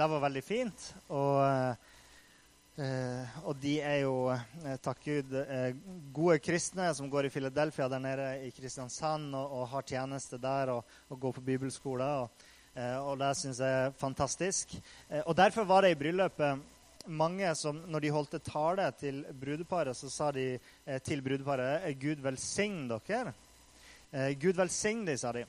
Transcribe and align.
det 0.00 0.06
var 0.08 0.22
veldig 0.22 0.40
fint. 0.44 0.84
Og, 1.12 1.40
eh, 2.80 3.34
og 3.44 3.58
de 3.60 3.74
er 3.84 3.98
jo, 4.06 4.14
eh, 4.32 4.78
takk 4.80 5.02
Gud, 5.04 5.34
eh, 5.36 5.74
gode 6.12 6.38
kristne 6.40 6.88
som 6.96 7.10
går 7.10 7.28
i 7.28 7.32
Philadelphia 7.34 7.88
der 7.88 8.00
nede 8.00 8.30
i 8.46 8.50
Kristiansand 8.50 9.34
og, 9.34 9.52
og 9.58 9.68
har 9.74 9.82
tjeneste 9.82 10.40
der 10.40 10.72
og, 10.72 10.96
og 11.10 11.20
går 11.20 11.36
på 11.36 11.44
bibelskole. 11.50 12.08
Og, 12.24 12.48
og 12.80 13.18
det 13.18 13.34
syns 13.36 13.60
jeg 13.60 13.76
er 13.90 13.96
fantastisk. 13.98 14.76
Og 15.26 15.34
derfor 15.36 15.66
var 15.66 15.82
det 15.82 15.90
i 15.90 15.98
bryllupet 15.98 16.60
mange 17.10 17.50
som 17.58 17.82
når 17.90 18.00
de 18.00 18.12
holdt 18.14 18.36
tale 18.46 18.86
til 18.96 19.24
brudeparet, 19.34 19.96
så 19.96 20.08
sa 20.08 20.30
de 20.30 20.54
til 21.02 21.20
brudeparet 21.20 21.98
Gud 21.98 22.22
velsign 22.22 22.86
dere. 22.88 23.34
Gud 24.38 24.54
velsign 24.54 25.02
de, 25.04 25.18
sa 25.18 25.32
de. 25.34 25.44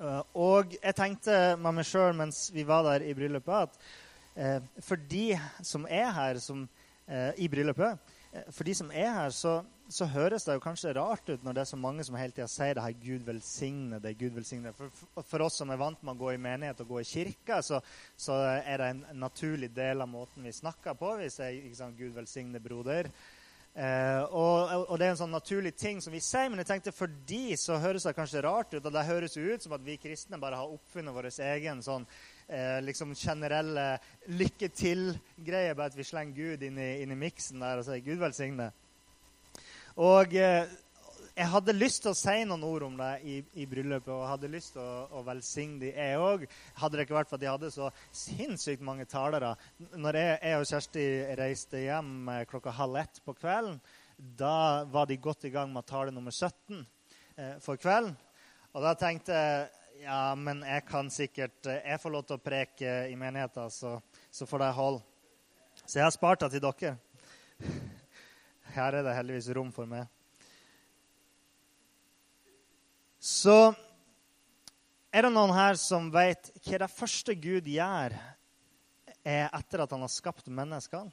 Uh, 0.00 0.22
og 0.32 0.72
jeg 0.78 0.96
tenkte 0.96 1.34
med 1.60 1.76
meg 1.76 1.84
sjøl 1.84 2.14
mens 2.16 2.46
vi 2.54 2.62
var 2.64 2.86
der 2.86 3.02
i 3.04 3.12
bryllupet, 3.12 3.68
at 3.68 4.62
uh, 4.62 4.70
for 4.80 4.96
de 5.10 5.34
som 5.60 5.84
er 5.84 6.08
her 6.16 6.40
som, 6.40 6.62
uh, 7.10 7.32
i 7.36 7.50
bryllupet, 7.52 8.16
for 8.54 8.64
de 8.64 8.72
som 8.78 8.92
er 8.94 9.10
her, 9.10 9.32
så, 9.34 9.56
så, 9.90 10.06
høres 10.06 10.46
det 10.46 10.54
jo 10.54 10.62
kanskje 10.62 10.94
rart 10.94 11.26
ut 11.28 11.42
når 11.44 11.56
det 11.56 11.62
er 11.64 11.68
så 11.72 11.78
mange 11.82 12.04
som 12.06 12.14
hele 12.16 12.32
tida 12.32 12.46
sier 12.48 12.78
det 12.78 12.84
her 12.84 12.94
'Gud 12.94 13.26
velsigne 13.26 13.98
det'. 13.98 14.14
Gud 14.14 14.36
velsigne 14.38 14.70
det. 14.70 14.76
For, 14.78 15.22
for, 15.26 15.42
oss 15.42 15.58
som 15.58 15.70
er 15.74 15.80
vant 15.82 16.00
med 16.06 16.14
å 16.14 16.20
gå 16.20 16.30
i 16.32 16.40
menighet 16.40 16.80
og 16.80 16.94
gå 16.94 17.00
i 17.02 17.08
kirka, 17.10 17.58
så, 17.60 17.80
så 18.16 18.38
er 18.62 18.78
det 18.78 18.88
en 18.94 19.04
naturlig 19.18 19.72
del 19.74 20.00
av 20.00 20.08
måten 20.08 20.46
vi 20.46 20.54
snakker 20.54 20.94
på. 20.94 21.16
Vi 21.18 21.28
sier 21.34 21.74
sant, 21.74 21.98
'Gud 21.98 22.14
velsigne 22.14 22.62
broder'. 22.62 23.10
Eh, 23.70 24.22
og, 24.34 24.88
og, 24.90 24.96
det 24.98 25.06
er 25.06 25.12
en 25.12 25.20
sånn 25.20 25.30
naturlig 25.30 25.70
ting 25.78 26.00
som 26.02 26.10
vi 26.10 26.18
sier, 26.24 26.48
men 26.50 26.58
jeg 26.62 26.68
tenkte 26.72 26.94
for 26.94 27.12
de 27.28 27.54
så 27.60 27.78
høres 27.78 28.08
det 28.08 28.16
kanskje 28.16 28.42
rart 28.44 28.74
ut. 28.74 28.82
Og 28.82 28.92
det 28.92 29.06
høres 29.06 29.36
ut 29.38 29.64
som 29.64 29.76
at 29.76 29.86
vi 29.86 29.98
kristne 30.00 30.40
bare 30.42 30.58
har 30.58 30.74
oppfunnet 30.74 31.14
vår 31.14 31.30
egen 31.52 31.82
sånn 31.86 32.06
eh, 32.48 32.80
liksom 32.84 33.14
generelle 33.14 33.86
lykke 34.34 34.72
til-greie, 34.74 35.74
bare 35.78 35.92
at 35.92 35.98
vi 35.98 36.08
slenger 36.08 36.36
Gud 36.36 36.66
inn 36.66 36.80
i, 36.82 36.92
inn 37.04 37.14
i 37.14 37.18
miksen 37.18 37.62
der 37.62 37.82
og 37.82 37.86
sier 37.86 38.02
'Gud 38.04 38.22
velsigne'. 38.22 38.70
Og 40.00 40.34
eh, 40.34 40.66
jeg 41.36 41.48
hadde 41.52 41.74
lyst 41.76 42.02
til 42.04 42.12
å 42.12 42.18
si 42.18 42.36
noen 42.48 42.64
ord 42.66 42.84
om 42.86 42.96
det 42.98 43.10
i, 43.24 43.36
i 43.62 43.66
bryllupet, 43.70 44.10
og 44.12 44.28
hadde 44.28 44.50
lyst 44.52 44.74
til 44.74 44.82
å, 44.82 45.06
å 45.18 45.24
velsigne 45.26 45.80
de, 45.82 45.92
jeg 45.94 46.20
òg. 46.20 46.46
Hadde 46.80 46.98
det 46.98 47.06
ikke 47.06 47.16
vært 47.18 47.30
for 47.30 47.38
at 47.38 47.44
de 47.44 47.50
hadde 47.50 47.72
så 47.74 47.90
sinnssykt 48.16 48.84
mange 48.86 49.06
talere. 49.10 49.54
Når 49.94 50.20
jeg, 50.20 50.38
jeg, 50.42 50.60
og 50.60 50.70
Kjersti 50.70 51.08
reiste 51.40 51.82
hjem 51.84 52.30
eh, 52.34 52.46
klokka 52.50 52.74
halv 52.76 53.00
ett 53.02 53.20
på 53.24 53.36
kvelden, 53.38 53.80
da 54.16 54.84
var 54.90 55.08
de 55.08 55.16
godt 55.16 55.46
i 55.48 55.52
gang 55.54 55.70
med 55.72 55.88
tale 55.88 56.12
nummer 56.12 56.34
17 56.34 56.80
eh, 56.80 57.54
for 57.64 57.80
kvelden. 57.80 58.16
Og 58.74 58.84
da 58.84 58.94
tenkte 58.98 59.36
jeg 59.36 59.68
ja, 60.00 60.32
men 60.32 60.62
jeg 60.64 60.84
kan 60.88 61.10
sikkert 61.12 61.66
eh, 61.68 61.82
Jeg 61.84 62.00
får 62.00 62.12
lov 62.14 62.22
til 62.28 62.38
å 62.38 62.42
preke 62.42 62.92
i 63.10 63.16
menigheten, 63.20 63.68
så, 63.72 63.98
så 64.32 64.46
får 64.48 64.62
det 64.64 64.70
holde. 64.78 65.02
Så 65.84 65.98
jeg 65.98 66.06
har 66.06 66.14
spart 66.14 66.44
det 66.44 66.54
til 66.54 66.64
dere. 66.64 66.94
Her 68.70 68.96
er 68.96 69.04
det 69.04 69.16
heldigvis 69.16 69.50
rom 69.56 69.72
for 69.74 69.88
meg. 69.90 70.08
Så 73.20 73.74
er 75.12 75.26
det 75.26 75.32
noen 75.34 75.52
her 75.52 75.76
som 75.76 76.08
vet 76.14 76.48
hva 76.64 76.78
det 76.80 76.92
første 76.94 77.34
Gud 77.36 77.68
gjør 77.68 78.14
er 79.20 79.50
etter 79.52 79.82
at 79.84 79.92
han 79.92 80.00
har 80.06 80.12
skapt 80.12 80.48
menneskene? 80.48 81.12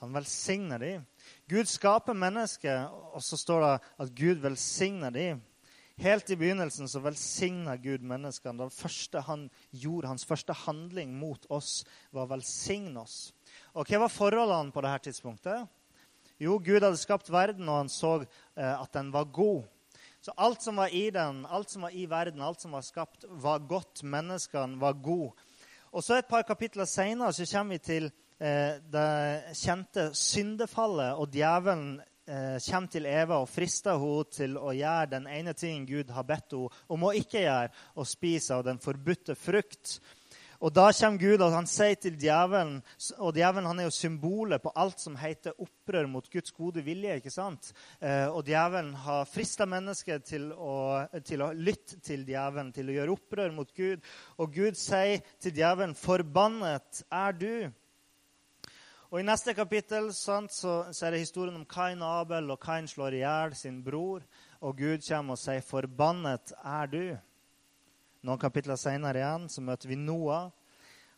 Han 0.00 0.16
velsigner 0.16 0.80
dem. 0.80 1.04
Gud 1.48 1.68
skaper 1.70 2.16
mennesker, 2.16 2.88
og 3.14 3.22
så 3.24 3.38
står 3.40 3.62
det 3.64 3.74
at 4.04 4.10
Gud 4.16 4.40
velsigner 4.42 5.12
dem. 5.14 5.44
Helt 6.00 6.28
i 6.28 6.36
begynnelsen 6.36 6.88
så 6.90 7.00
velsigna 7.04 7.76
Gud 7.80 8.02
menneskene. 8.04 8.64
Det 8.64 8.74
første 8.74 9.22
han 9.28 9.46
gjorde, 9.70 10.10
Hans 10.10 10.26
første 10.26 10.56
handling 10.64 11.14
mot 11.14 11.46
oss, 11.48 11.84
var 12.10 12.26
å 12.26 12.32
velsigne 12.34 13.04
oss. 13.04 13.30
Og 13.76 13.86
Hva 13.88 14.02
var 14.02 14.12
forholdene 14.12 14.74
på 14.74 14.82
dette 14.84 15.08
tidspunktet? 15.08 15.68
Jo, 16.42 16.58
Gud 16.58 16.82
hadde 16.82 16.98
skapt 16.98 17.30
verden, 17.30 17.68
og 17.68 17.84
han 17.84 17.92
så 17.92 18.16
eh, 18.24 18.74
at 18.74 18.90
den 18.96 19.12
var 19.14 19.30
god. 19.30 19.62
Så 20.24 20.32
alt 20.40 20.62
som 20.64 20.80
var 20.80 20.90
i 20.94 21.10
den, 21.12 21.44
alt 21.46 21.70
som 21.70 21.84
var 21.84 21.92
i 21.94 22.06
verden, 22.10 22.42
alt 22.42 22.60
som 22.60 22.72
var 22.72 22.82
skapt, 22.82 23.26
var 23.28 23.58
godt. 23.68 24.02
Menneskene 24.02 24.80
var 24.80 24.96
gode. 25.02 25.34
Og 25.92 26.02
så 26.02 26.16
Et 26.18 26.26
par 26.26 26.42
kapitler 26.42 26.84
seinere 26.84 27.46
kommer 27.52 27.76
vi 27.76 27.78
til 27.78 28.10
eh, 28.40 28.80
det 28.92 29.54
kjente 29.54 30.10
syndefallet, 30.14 31.14
og 31.14 31.30
djevelen 31.30 32.00
eh, 32.26 32.58
kommer 32.70 32.90
til 32.90 33.06
Eva 33.06 33.38
og 33.38 33.48
frister 33.48 34.00
henne 34.00 34.24
til 34.32 34.56
å 34.58 34.72
gjøre 34.74 35.12
den 35.12 35.28
ene 35.30 35.52
tingen 35.52 35.86
Gud 35.86 36.10
har 36.10 36.26
bedt 36.26 36.56
henne 36.56 36.72
om 36.88 37.06
å 37.06 37.12
ikke 37.14 37.44
gjøre, 37.44 37.70
å 37.94 38.04
spise 38.04 38.56
av 38.56 38.64
den 38.66 38.82
forbudte 38.82 39.36
frukt. 39.38 40.00
Og 40.64 40.72
da 40.72 40.86
kommer 40.96 41.20
Gud 41.20 41.42
og 41.44 41.52
han 41.52 41.66
sier 41.68 41.96
til 42.00 42.14
djevelen 42.16 42.78
Og 43.18 43.34
djevelen 43.36 43.66
han 43.68 43.82
er 43.82 43.88
jo 43.90 43.92
symbolet 43.92 44.62
på 44.64 44.72
alt 44.80 45.02
som 45.02 45.18
heter 45.20 45.58
opprør 45.60 46.08
mot 46.08 46.30
Guds 46.32 46.54
gode 46.56 46.80
vilje. 46.86 47.18
ikke 47.18 47.32
sant? 47.32 47.72
Eh, 48.00 48.28
og 48.30 48.46
djevelen 48.48 48.94
har 49.04 49.28
frista 49.28 49.66
mennesket 49.68 50.24
til 50.24 50.50
å, 50.56 51.04
til 51.20 51.44
å 51.44 51.50
lytte 51.52 52.00
til 52.00 52.24
djevelen, 52.24 52.72
til 52.72 52.88
å 52.88 52.96
gjøre 52.96 53.16
opprør 53.16 53.52
mot 53.52 53.74
Gud. 53.76 54.00
Og 54.40 54.54
Gud 54.54 54.78
sier 54.80 55.20
til 55.40 55.52
djevelen, 55.52 55.94
'Forbannet 55.94 57.04
er 57.12 57.32
du'. 57.32 57.72
Og 59.10 59.20
I 59.20 59.26
neste 59.28 59.54
kapittel 59.54 60.12
sant, 60.16 60.52
så, 60.52 60.86
så, 60.92 61.06
er 61.06 61.10
det 61.10 61.20
historien 61.26 61.54
om 61.60 61.68
Kain 61.68 62.02
og 62.02 62.20
Abel, 62.22 62.50
og 62.50 62.60
Kain 62.60 62.88
slår 62.88 63.14
i 63.14 63.22
hjel 63.22 63.54
sin 63.54 63.82
bror. 63.84 64.24
Og 64.60 64.76
Gud 64.76 65.04
kommer 65.08 65.36
og 65.36 65.38
sier, 65.38 65.60
'Forbannet 65.60 66.56
er 66.64 66.86
du'. 66.86 67.33
Noen 68.24 68.40
kapitler 68.40 68.78
senere 68.80 69.20
igjen 69.20 69.48
så 69.52 69.60
møter 69.60 69.90
vi 69.90 69.98
Noah. 70.00 70.48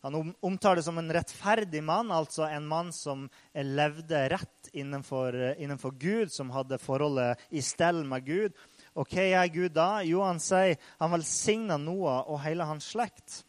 Han 0.03 0.33
omtaler 0.45 0.81
det 0.81 0.87
som 0.87 0.99
en 0.99 1.13
rettferdig 1.15 1.81
mann, 1.83 2.11
altså 2.15 2.49
en 2.51 2.67
mann 2.67 2.93
som 2.95 3.25
levde 3.55 4.25
rett 4.31 4.71
innenfor, 4.75 5.35
innenfor 5.59 5.95
Gud, 5.99 6.33
som 6.35 6.51
hadde 6.55 6.79
forholdet 6.83 7.43
i 7.51 7.63
stell 7.63 8.03
med 8.07 8.27
Gud. 8.27 8.59
Og 8.99 9.07
hva 9.11 9.27
er 9.43 9.53
Gud 9.55 9.75
da? 9.77 10.03
Jo, 10.07 10.25
han 10.27 10.43
sier 10.43 10.79
han 11.01 11.15
velsigna 11.15 11.79
Noah 11.79 12.27
og 12.27 12.43
hele 12.43 12.67
hans 12.67 12.91
slekt. 12.95 13.43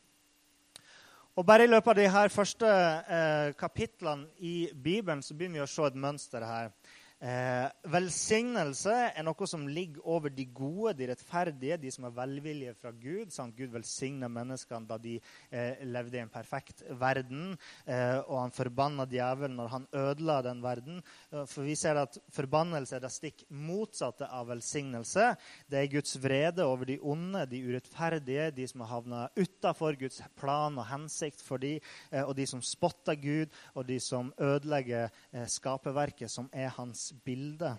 Og 1.38 1.46
bare 1.46 1.68
I 1.68 1.70
løpet 1.70 1.92
av 1.92 1.98
de 2.00 2.08
her 2.10 2.34
første 2.34 2.70
eh, 2.70 3.52
kapitlene 3.58 4.26
i 4.42 4.56
Bibelen 4.74 5.22
så 5.22 5.38
begynner 5.38 5.62
vi 5.62 5.68
å 5.68 5.70
se 5.70 5.86
et 5.86 5.98
mønster 5.98 6.46
her. 6.46 6.72
Eh, 7.18 7.68
velsignelse 7.90 8.94
er 9.10 9.24
noe 9.26 9.48
som 9.50 9.64
ligger 9.66 10.04
over 10.06 10.30
de 10.30 10.44
gode, 10.54 10.94
de 11.00 11.08
rettferdige, 11.10 11.80
de 11.82 11.90
som 11.90 12.06
er 12.06 12.14
velvillige 12.14 12.76
fra 12.78 12.92
Gud. 12.94 13.32
Sånn 13.34 13.56
Gud 13.58 13.72
velsigner 13.74 14.30
menneskene 14.30 14.86
da 14.86 15.00
de 15.02 15.16
eh, 15.50 15.82
levde 15.90 16.20
i 16.20 16.22
en 16.22 16.30
perfekt 16.30 16.84
verden. 17.02 17.56
Eh, 17.90 18.20
og 18.22 18.44
han 18.44 18.54
forbanna 18.54 19.08
djevelen 19.10 19.58
når 19.58 19.72
han 19.74 19.88
ødela 19.98 20.36
den 20.46 20.62
verden. 20.62 21.02
Eh, 21.32 21.48
for 21.50 21.66
vi 21.66 21.74
ser 21.80 21.98
at 22.04 22.20
forbannelse 22.36 23.00
er 23.00 23.06
det 23.08 23.14
stikk 23.16 23.42
motsatte 23.50 24.30
av 24.30 24.52
velsignelse. 24.52 25.32
Det 25.66 25.82
er 25.82 25.92
Guds 25.96 26.20
vrede 26.22 26.70
over 26.70 26.86
de 26.86 27.00
onde, 27.02 27.48
de 27.50 27.64
urettferdige, 27.66 28.52
de 28.54 28.70
som 28.70 28.86
har 28.86 28.94
havna 28.94 29.24
utafor 29.40 29.98
Guds 29.98 30.22
plan 30.38 30.78
og 30.78 30.86
hensikt 30.92 31.42
for 31.42 31.58
de, 31.66 31.80
eh, 32.12 32.22
og 32.22 32.36
de 32.38 32.46
som 32.46 32.62
spotter 32.62 33.18
Gud, 33.18 33.60
og 33.74 33.90
de 33.90 33.98
som 34.04 34.30
ødelegger 34.38 35.10
eh, 35.34 35.50
skaperverket, 35.50 36.30
som 36.30 36.46
er 36.54 36.70
hans 36.78 37.07
bilde. 37.14 37.76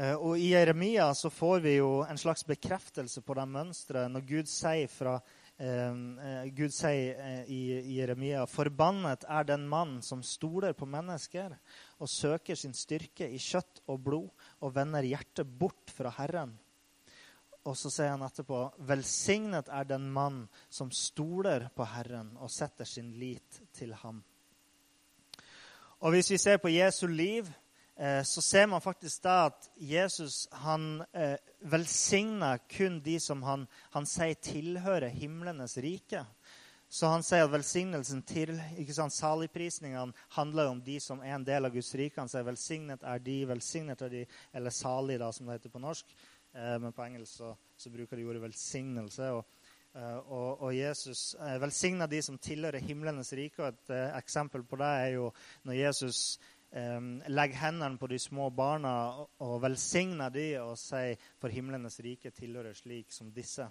Eh, 0.00 0.14
og 0.16 0.38
I 0.40 0.54
Jeremia 0.54 1.10
så 1.14 1.30
får 1.30 1.60
vi 1.60 1.74
jo 1.76 2.00
en 2.08 2.18
slags 2.18 2.46
bekreftelse 2.48 3.20
på 3.20 3.36
det 3.36 3.44
mønsteret 3.50 4.12
når 4.12 4.24
Gud 4.28 4.48
sier, 4.48 4.88
fra, 4.88 5.18
eh, 5.60 5.92
eh 6.24 6.46
Gud 6.56 6.72
sier 6.72 7.20
eh, 7.20 7.52
i, 7.52 7.60
Jeremia 7.98 8.46
Forbannet 8.48 9.26
er 9.28 9.44
den 9.44 9.68
mann 9.68 9.98
som 10.02 10.22
stoler 10.24 10.72
på 10.72 10.88
mennesker 10.88 11.52
og 11.98 12.08
søker 12.08 12.56
sin 12.56 12.72
styrke 12.72 13.28
i 13.28 13.36
kjøtt 13.36 13.84
og 13.92 14.00
blod 14.00 14.48
og 14.64 14.74
vender 14.74 15.04
hjertet 15.04 15.46
bort 15.46 15.92
fra 15.92 16.14
Herren. 16.16 16.56
Og 17.68 17.76
så 17.76 17.92
sier 17.92 18.14
han 18.14 18.24
etterpå 18.24 18.70
Velsignet 18.88 19.68
er 19.68 19.84
den 19.84 20.08
mann 20.08 20.46
som 20.72 20.88
stoler 20.88 21.68
på 21.76 21.84
Herren 21.84 22.32
og 22.40 22.48
setter 22.48 22.88
sin 22.88 23.12
lit 23.20 23.60
til 23.76 23.92
ham. 24.00 24.22
Og 26.00 26.14
Hvis 26.14 26.30
vi 26.30 26.38
ser 26.38 26.56
på 26.56 26.72
Jesu 26.72 27.06
liv, 27.06 27.44
så 28.24 28.40
ser 28.40 28.66
man 28.66 28.80
faktisk 28.80 29.22
da 29.26 29.34
at 29.50 29.66
Jesus 29.76 30.46
han 30.62 31.02
eh, 31.12 31.36
velsigner 31.68 32.62
kun 32.70 33.00
de 33.04 33.18
som 33.20 33.42
han, 33.44 33.66
han, 33.92 34.06
sier 34.08 34.38
tilhører 34.40 35.12
himlenes 35.12 35.76
rike. 35.84 36.22
Så 36.90 37.06
han 37.06 37.22
sier 37.22 37.44
at 37.44 37.52
velsignelsen 37.52 38.24
til 38.26 38.56
ikke 38.80 38.94
sant, 38.96 39.14
Saligprisningene 39.14 40.10
handler 40.34 40.66
jo 40.66 40.70
om 40.74 40.80
de 40.82 40.96
som 40.98 41.20
er 41.22 41.36
en 41.36 41.44
del 41.46 41.68
av 41.68 41.74
Guds 41.76 41.92
rike. 41.94 42.18
Han 42.18 42.28
sier 42.28 42.42
'velsignet 42.42 43.04
er 43.06 43.18
de', 43.22 43.46
'velsignet 43.46 44.02
er 44.02 44.08
de', 44.08 44.26
eller 44.52 44.70
'salig', 44.70 45.18
da, 45.18 45.30
som 45.30 45.46
det 45.46 45.60
heter 45.60 45.70
på 45.70 45.78
norsk. 45.78 46.16
Eh, 46.54 46.78
men 46.78 46.92
på 46.92 47.04
engelsk 47.04 47.36
så, 47.36 47.54
så, 47.76 47.90
bruker 47.90 48.16
de 48.16 48.24
ordet 48.24 48.42
'velsignelse'. 48.42 49.22
Og, 49.22 49.44
eh, 49.94 50.16
og, 50.16 50.62
og 50.62 50.76
Jesus 50.76 51.34
eh, 51.34 51.60
velsigner 51.60 52.06
de 52.06 52.22
som 52.22 52.38
tilhører 52.38 52.82
himlenes 52.82 53.32
rike. 53.32 53.62
og 53.62 53.68
Et 53.68 53.90
eh, 53.90 54.18
eksempel 54.18 54.64
på 54.64 54.76
det 54.76 54.90
er 55.04 55.08
jo 55.14 55.32
når 55.62 55.74
Jesus 55.74 56.40
legg 56.70 57.54
hendene 57.58 57.98
på 57.98 58.06
de 58.06 58.18
små 58.22 58.50
barna 58.54 58.92
og, 59.42 59.56
velsigne 59.62 60.28
dem 60.30 60.62
og 60.62 60.76
si 60.78 61.16
for 61.40 61.50
himlenes 61.50 61.98
rike 62.04 62.30
tilhører 62.30 62.76
slik 62.78 63.10
som 63.12 63.32
disse. 63.34 63.66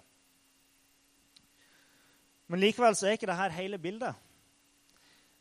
Men 2.50 2.60
likevel 2.60 2.96
så 2.98 3.08
er 3.08 3.16
ikke 3.16 3.30
dette 3.30 3.52
hele 3.56 3.78
bildet. 3.78 4.26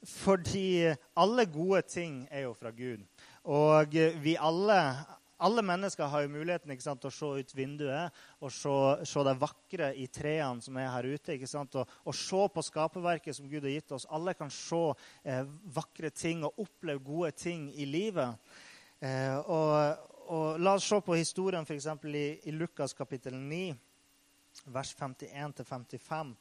Fordi 0.03 0.93
alle 1.17 1.45
gode 1.51 1.81
ting 1.81 2.27
er 2.31 2.45
jo 2.45 2.53
fra 2.55 2.71
Gud. 2.71 3.03
Og 3.43 3.95
vi 4.23 4.37
alle, 4.39 4.79
alle 5.39 5.63
mennesker 5.63 6.09
har 6.11 6.23
jo 6.25 6.31
muligheten 6.33 6.73
sant, 6.81 7.01
til 7.01 7.09
å 7.09 7.15
se 7.15 7.29
ut 7.39 7.53
vinduet 7.55 8.15
og 8.43 8.51
se, 8.51 8.73
se 9.07 9.23
det 9.23 9.35
vakre 9.39 9.91
i 9.95 10.07
trærne 10.11 10.63
som 10.63 10.77
er 10.77 10.89
her 10.91 11.07
ute. 11.07 11.37
Og, 11.61 11.77
og, 12.03 12.15
se 12.15 12.41
på 12.55 12.63
skaperverket 12.65 13.37
som 13.37 13.47
Gud 13.47 13.63
har 13.63 13.75
gitt 13.77 13.93
oss. 13.95 14.07
Alle 14.11 14.35
kan 14.35 14.51
se 14.51 14.81
eh, 15.23 15.45
vakre 15.75 16.11
ting 16.11 16.43
og 16.47 16.59
oppleve 16.65 17.03
gode 17.05 17.31
ting 17.39 17.69
i 17.71 17.87
livet. 17.87 18.35
Eh, 18.99 19.37
og, 19.39 20.05
og, 20.27 20.59
La 20.59 20.75
oss 20.75 20.89
se 20.91 20.99
på 21.03 21.15
historien 21.15 21.63
f.eks. 21.63 21.87
I, 22.03 22.25
i 22.51 22.55
Lukas 22.55 22.93
kapittel 22.97 23.39
9, 23.39 23.63
vers 24.75 24.95
51-55. 24.99 26.35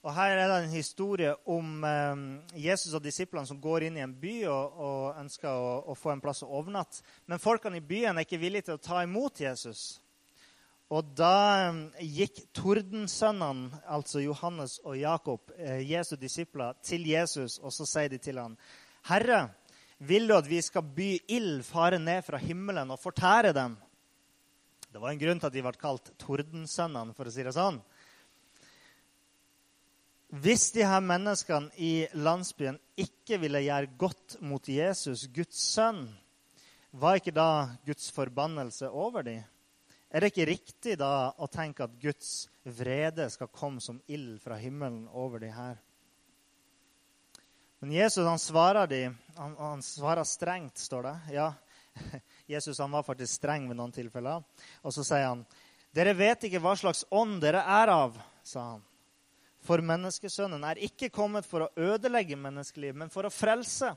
Og 0.00 0.14
Her 0.16 0.32
er 0.32 0.48
det 0.48 0.58
en 0.62 0.72
historie 0.72 1.32
om 1.52 1.82
eh, 1.84 2.20
Jesus 2.62 2.94
og 2.96 3.02
disiplene 3.04 3.44
som 3.48 3.58
går 3.60 3.84
inn 3.84 3.98
i 3.98 4.04
en 4.04 4.14
by 4.16 4.36
og, 4.48 4.78
og 4.80 5.18
ønsker 5.20 5.50
å, 5.52 5.74
å, 5.92 5.96
få 5.98 6.14
en 6.14 6.22
plass 6.24 6.40
å 6.46 6.48
overnatte. 6.56 7.02
Men 7.28 7.42
folkene 7.42 7.82
i 7.82 7.84
byen 7.84 8.16
er 8.16 8.24
ikke 8.24 8.40
villige 8.40 8.70
til 8.70 8.78
å 8.78 8.84
ta 8.86 9.02
imot 9.04 9.42
Jesus. 9.44 10.00
Og 10.88 11.12
da 11.18 11.34
eh, 11.66 12.08
gikk 12.16 12.40
tordensønnene, 12.56 13.82
altså 13.92 14.24
Johannes 14.24 14.78
og 14.88 14.96
Jakob, 14.96 15.52
eh, 15.58 15.84
Jesu 15.84 16.16
disipler, 16.16 16.80
til 16.80 17.04
Jesus, 17.12 17.60
og 17.60 17.76
så 17.76 17.84
sier 17.92 18.08
de 18.08 18.18
til 18.24 18.40
ham, 18.40 18.56
'Herre, 19.04 19.50
vil 20.00 20.28
du 20.28 20.34
at 20.38 20.48
vi 20.48 20.62
skal 20.64 20.82
by 20.96 21.12
ild 21.28 21.60
fare 21.68 22.00
ned 22.00 22.24
fra 22.24 22.40
himmelen 22.40 22.90
og 22.90 23.04
fortære 23.04 23.52
dem?' 23.52 23.76
Det 24.90 24.98
var 24.98 25.12
en 25.12 25.20
grunn 25.20 25.38
til 25.38 25.46
at 25.46 25.52
de 25.52 25.62
ble 25.62 25.78
kalt 25.78 26.08
tordensønnene, 26.18 27.14
for 27.14 27.28
å 27.28 27.30
si 27.30 27.44
det 27.46 27.52
sånn. 27.54 27.78
Hvis 30.30 30.68
de 30.70 30.84
her 30.86 31.00
menneskene 31.02 31.72
i 31.74 32.06
landsbyen 32.14 32.76
ikke 32.94 33.40
ville 33.42 33.64
gjøre 33.64 33.90
godt 33.98 34.36
mot 34.46 34.68
Jesus, 34.70 35.24
Guds 35.26 35.58
sønn, 35.72 36.04
var 36.94 37.18
ikke 37.18 37.34
da 37.34 37.78
Guds 37.86 38.12
forbannelse 38.14 38.86
over 38.94 39.24
dem? 39.26 39.40
Er 40.10 40.22
det 40.22 40.30
ikke 40.30 40.46
riktig 40.46 40.94
da 40.98 41.32
å 41.34 41.48
tenke 41.50 41.82
at 41.82 41.96
Guds 41.98 42.46
vrede 42.62 43.26
skal 43.30 43.50
komme 43.50 43.82
som 43.82 43.98
ild 44.06 44.38
fra 44.42 44.58
himmelen 44.58 45.08
over 45.10 45.42
de 45.42 45.50
her? 45.54 45.80
Men 47.82 47.94
Jesus 47.96 48.26
han 48.26 48.38
svarer 48.38 48.86
de, 48.86 49.00
han, 49.34 49.56
han 49.58 49.82
svarer 49.82 50.26
strengt, 50.28 50.78
står 50.78 51.08
det. 51.08 51.14
Ja, 51.40 51.48
Jesus 52.54 52.78
han 52.78 52.94
var 52.94 53.06
faktisk 53.06 53.40
streng 53.40 53.66
ved 53.70 53.80
noen 53.80 53.94
tilfeller. 53.94 54.44
Og 54.86 54.94
så 54.94 55.02
sier 55.06 55.26
han, 55.32 55.42
'Dere 55.90 56.14
vet 56.14 56.46
ikke 56.46 56.62
hva 56.62 56.76
slags 56.78 57.02
ånd 57.10 57.40
dere 57.42 57.64
er 57.66 57.90
av', 57.90 58.20
sa 58.46 58.68
han. 58.76 58.86
For 59.66 59.82
menneskesønnen 59.84 60.64
er 60.64 60.80
ikke 60.86 61.10
kommet 61.12 61.48
for 61.48 61.66
å 61.66 61.90
ødelegge 61.90 62.38
menneskeliv, 62.40 62.96
men 62.96 63.12
for 63.12 63.28
å 63.28 63.34
frelse. 63.34 63.92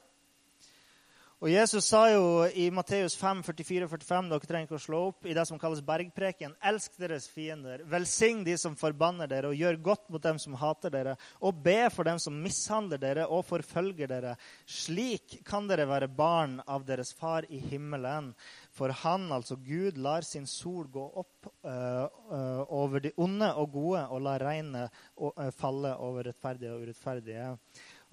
Og 1.43 1.49
Jesus 1.51 1.89
sa 1.91 2.05
jo 2.07 2.45
i 2.55 2.69
Matteus 2.71 3.17
5, 3.19 3.41
44-45, 3.43 4.29
dere 4.31 4.47
trenger 4.47 4.69
ikke 4.69 4.77
å 4.77 4.83
slå 4.85 4.99
opp, 5.09 5.25
i 5.27 5.33
det 5.35 5.43
som 5.49 5.57
kalles 5.59 5.81
bergpreken, 5.83 6.53
elsk 6.63 6.95
deres 7.01 7.25
fiender, 7.27 7.81
velsign 7.91 8.45
de 8.47 8.55
som 8.61 8.77
forbanner 8.79 9.27
dere, 9.27 9.49
og 9.51 9.59
gjør 9.59 9.81
godt 9.89 10.05
mot 10.13 10.23
dem 10.23 10.39
som 10.39 10.55
hater 10.61 10.93
dere, 10.93 11.17
og 11.43 11.59
be 11.65 11.89
for 11.91 12.07
dem 12.07 12.21
som 12.23 12.37
mishandler 12.39 13.01
dere 13.01 13.27
og 13.27 13.43
forfølger 13.49 14.07
dere. 14.07 14.37
Slik 14.63 15.41
kan 15.43 15.67
dere 15.67 15.89
være 15.89 16.07
barn 16.07 16.61
av 16.63 16.87
deres 16.87 17.11
far 17.11 17.43
i 17.51 17.59
himmelen. 17.59 18.31
For 18.73 18.89
han, 19.03 19.27
altså 19.31 19.55
Gud, 19.61 19.99
lar 20.01 20.25
sin 20.25 20.47
sol 20.49 20.87
gå 20.89 21.03
opp 21.21 21.49
uh, 21.61 22.07
uh, 22.33 22.63
over 22.73 23.03
de 23.03 23.11
onde 23.21 23.51
og 23.61 23.69
gode, 23.75 24.01
og 24.09 24.23
lar 24.25 24.41
regnet 24.41 25.03
uh, 25.21 25.49
falle 25.53 25.93
over 26.01 26.25
rettferdige 26.31 26.73
og 26.73 26.87
urettferdige. 26.87 27.51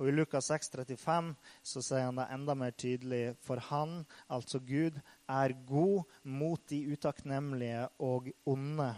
Og 0.00 0.08
I 0.08 0.12
Lukas 0.12 0.50
6, 0.52 0.72
35 0.76 1.32
så 1.72 1.84
sier 1.84 2.06
han 2.06 2.20
det 2.20 2.28
enda 2.32 2.56
mer 2.56 2.76
tydelig. 2.76 3.22
For 3.44 3.60
han, 3.70 4.02
altså 4.28 4.60
Gud, 4.60 5.00
er 5.28 5.56
god 5.68 6.18
mot 6.28 6.62
de 6.68 6.84
utakknemlige 6.92 7.86
og 8.04 8.28
onde. 8.48 8.92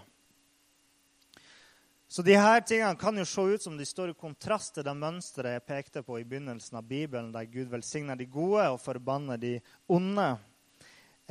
Så 2.12 2.20
de 2.26 2.34
her 2.36 2.60
tingene 2.60 2.98
kan 3.00 3.16
jo 3.16 3.24
se 3.24 3.42
ut 3.54 3.62
som 3.64 3.78
de 3.78 3.86
står 3.88 4.10
i 4.12 4.18
kontrast 4.18 4.74
til 4.76 4.84
det 4.84 4.92
mønsteret 4.98 5.54
jeg 5.54 5.64
pekte 5.64 6.02
på 6.04 6.18
i 6.20 6.26
begynnelsen 6.28 6.76
av 6.76 6.84
Bibelen, 6.84 7.30
der 7.32 7.46
Gud 7.48 7.70
velsigner 7.72 8.18
de 8.18 8.26
gode 8.28 8.66
og 8.74 8.82
forbanner 8.82 9.40
de 9.40 9.54
onde. 9.88 10.26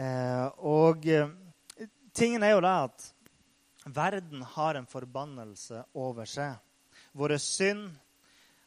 Eh, 0.02 0.48
og 0.66 1.06
eh, 1.06 1.30
tingen 2.16 2.44
er 2.44 2.56
jo 2.56 2.64
det 2.64 2.72
at 2.88 3.08
verden 3.92 4.42
har 4.56 4.80
en 4.80 4.88
forbannelse 4.90 5.84
over 5.98 6.30
seg. 6.30 6.56
Våre 7.14 7.38
synd 7.42 7.90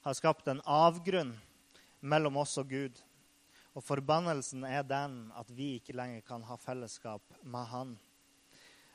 har 0.05 0.17
skapt 0.19 0.51
en 0.53 0.63
avgrunn 0.69 1.33
mellom 2.05 2.39
oss 2.43 2.59
og 2.61 2.71
Gud. 2.71 2.99
Og 3.75 3.83
forbannelsen 3.83 4.67
er 4.69 4.85
den 4.87 5.17
at 5.35 5.49
vi 5.51 5.75
ikke 5.79 5.97
lenger 5.97 6.23
kan 6.27 6.45
ha 6.47 6.59
fellesskap 6.61 7.25
med 7.43 7.71
Han. 7.73 7.95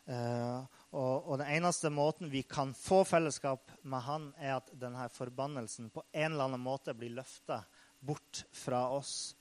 Uh, 0.09 0.63
og, 0.89 1.27
og, 1.27 1.33
den 1.37 1.51
eneste 1.59 1.91
måten 1.93 2.31
vi 2.31 2.41
kan 2.47 2.71
få 2.73 3.03
fellesskap 3.05 3.73
med 3.83 4.05
Han, 4.07 4.29
er 4.41 4.55
at 4.55 4.71
denne 4.79 5.09
forbannelsen 5.13 5.91
på 5.93 6.01
en 6.13 6.31
eller 6.31 6.47
annen 6.47 6.63
måte 6.63 6.95
blir 6.97 7.13
løfta 7.17 7.59
bort 7.99 8.45
fra 8.55 8.87
oss. 8.95 9.35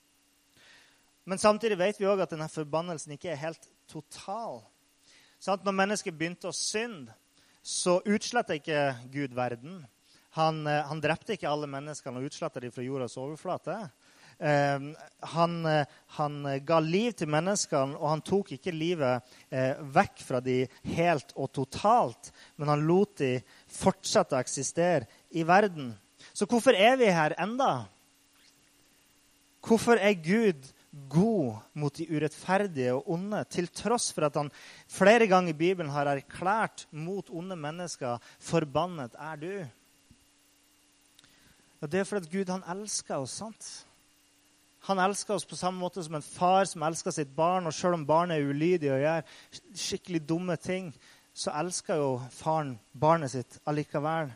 Men 1.29 1.37
samtidig 1.37 1.77
vet 1.77 1.99
vi 2.01 2.07
òg 2.09 2.23
at 2.23 2.31
denne 2.33 2.49
forbannelsen 2.49 3.13
ikke 3.13 3.29
er 3.29 3.43
helt 3.43 3.67
total. 3.91 4.63
Sånn 5.37 5.61
når 5.61 5.75
mennesket 5.77 6.15
begynte 6.17 6.49
å 6.49 6.55
synde, 6.55 7.13
så 7.61 7.99
utsletta 8.07 8.55
ikke 8.57 8.95
Gud 9.13 9.35
verden. 9.37 9.83
Han, 10.37 10.63
eh, 10.67 10.85
han, 10.87 11.01
drepte 11.03 11.35
ikke 11.35 11.49
alle 11.49 11.69
menneskene 11.69 12.17
og 12.17 12.29
utsletta 12.29 12.61
dem 12.63 12.73
fra 12.73 12.85
jordas 12.85 13.17
overflate. 13.19 13.75
Eh, 14.39 14.87
han, 15.35 15.53
eh, 15.69 15.93
han, 16.17 16.39
ga 16.65 16.79
liv 16.81 17.13
til 17.19 17.29
menneskene, 17.29 17.99
og 17.99 18.09
han 18.09 18.25
tok 18.25 18.55
ikke 18.55 18.73
livet 18.73 19.29
eh, 19.51 19.77
vekk 19.99 20.25
fra 20.25 20.41
dem 20.41 20.81
helt 20.95 21.35
og 21.35 21.51
totalt, 21.59 22.31
men 22.57 22.73
han 22.73 22.87
lot 22.89 23.19
dem 23.21 23.45
fortsette 23.69 24.37
å 24.37 24.41
eksistere 24.41 25.05
i 25.29 25.45
verden. 25.45 25.93
Så 26.33 26.49
hvorfor 26.49 26.73
er 26.73 26.97
vi 26.97 27.13
her 27.13 27.37
enda? 27.37 27.85
Hvorfor 29.61 29.99
er 29.99 30.17
Gud 30.17 30.73
god 31.09 31.59
mot 31.77 31.93
de 31.93 32.07
urettferdige 32.09 32.93
og 32.97 33.09
onde, 33.13 33.43
til 33.49 33.67
tross 33.67 34.09
for 34.13 34.25
at 34.25 34.37
han 34.39 34.49
flere 34.89 35.27
ganger 35.29 35.53
i 35.53 35.57
Bibelen 35.57 35.91
har 35.93 36.09
erklært 36.09 36.87
mot 36.91 37.29
onde 37.29 37.55
mennesker 37.55 38.17
'Forbannet 38.39 39.13
er 39.13 39.35
du'? 39.35 39.67
Og 41.81 41.91
det 41.91 41.99
er 41.99 42.03
fordi 42.03 42.37
Gud 42.37 42.49
han 42.49 42.77
elsker 42.77 43.15
oss. 43.15 43.31
sant? 43.31 43.85
Han 44.87 44.99
elsker 44.99 45.33
oss 45.33 45.45
på 45.45 45.55
samme 45.55 45.79
måte 45.79 46.03
som 46.03 46.15
en 46.15 46.21
far 46.25 46.65
som 46.65 46.83
elsker 46.83 47.11
sitt 47.11 47.35
barn. 47.35 47.67
Og 47.67 47.73
selv 47.73 47.93
om 47.93 48.05
barnet 48.05 48.37
er 48.37 48.49
ulydig 48.49 48.91
og 48.91 48.99
gjør 48.99 49.21
skikkelig 49.75 50.29
dumme 50.29 50.55
ting, 50.55 50.93
så 51.33 51.51
elsker 51.51 51.95
jo 51.95 52.21
faren 52.31 52.79
barnet 52.99 53.31
sitt 53.31 53.59
allikevel. 53.65 54.31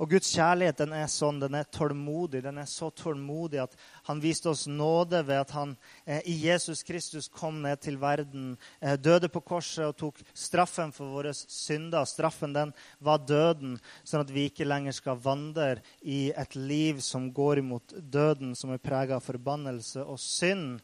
Og 0.00 0.08
Guds 0.08 0.30
kjærlighet 0.32 0.78
den 0.80 0.94
er 0.96 1.10
sånn, 1.12 1.42
den 1.42 1.58
er 1.58 1.66
tålmodig. 1.68 2.40
Den 2.46 2.56
er 2.62 2.68
så 2.70 2.88
tålmodig 2.96 3.60
at 3.60 3.74
han 4.06 4.22
viste 4.22 4.48
oss 4.48 4.64
nåde 4.64 5.20
ved 5.28 5.42
at 5.42 5.52
han 5.52 5.74
eh, 6.06 6.22
i 6.24 6.38
Jesus 6.46 6.80
Kristus 6.88 7.28
kom 7.28 7.58
ned 7.66 7.82
til 7.84 7.98
verden, 8.00 8.54
eh, 8.80 8.96
døde 8.96 9.28
på 9.28 9.44
korset 9.44 9.84
og 9.90 9.98
tok 10.00 10.22
straffen 10.32 10.94
for 10.96 11.12
våre 11.12 11.34
synder. 11.36 12.08
Straffen 12.08 12.56
den 12.56 12.72
var 13.04 13.20
døden, 13.28 13.76
sånn 14.00 14.24
at 14.24 14.32
vi 14.32 14.48
ikke 14.48 14.68
lenger 14.68 14.96
skal 14.96 15.20
vandre 15.20 15.84
i 16.00 16.30
et 16.32 16.56
liv 16.56 17.04
som 17.04 17.28
går 17.36 17.60
imot 17.60 17.98
døden, 18.00 18.56
som 18.56 18.72
er 18.72 18.80
prega 18.80 19.20
av 19.20 19.28
forbannelse 19.28 20.06
og 20.06 20.20
synd 20.20 20.80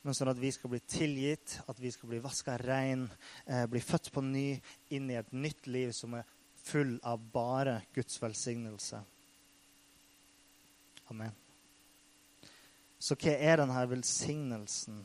men 0.00 0.16
sånn 0.16 0.30
at 0.32 0.38
vi 0.40 0.48
skal 0.48 0.70
bli 0.72 0.78
tilgitt, 0.88 1.58
at 1.68 1.80
vi 1.80 1.90
skal 1.92 2.08
bli 2.08 2.22
vaska 2.24 2.54
rein, 2.62 3.02
eh, 3.44 3.66
bli 3.68 3.82
født 3.84 4.08
på 4.14 4.22
ny 4.24 4.54
inn 4.96 5.10
i 5.10 5.18
et 5.20 5.32
nytt 5.32 5.66
liv 5.68 5.92
som 5.92 6.14
er 6.16 6.24
full 6.70 6.98
av 7.02 7.22
bare 7.32 7.80
Guds 7.94 8.22
velsignelse. 8.22 9.00
Amen. 11.10 11.32
Så 13.00 13.16
hva 13.18 13.32
er 13.34 13.58
denne 13.58 13.86
velsignelsen? 13.90 15.00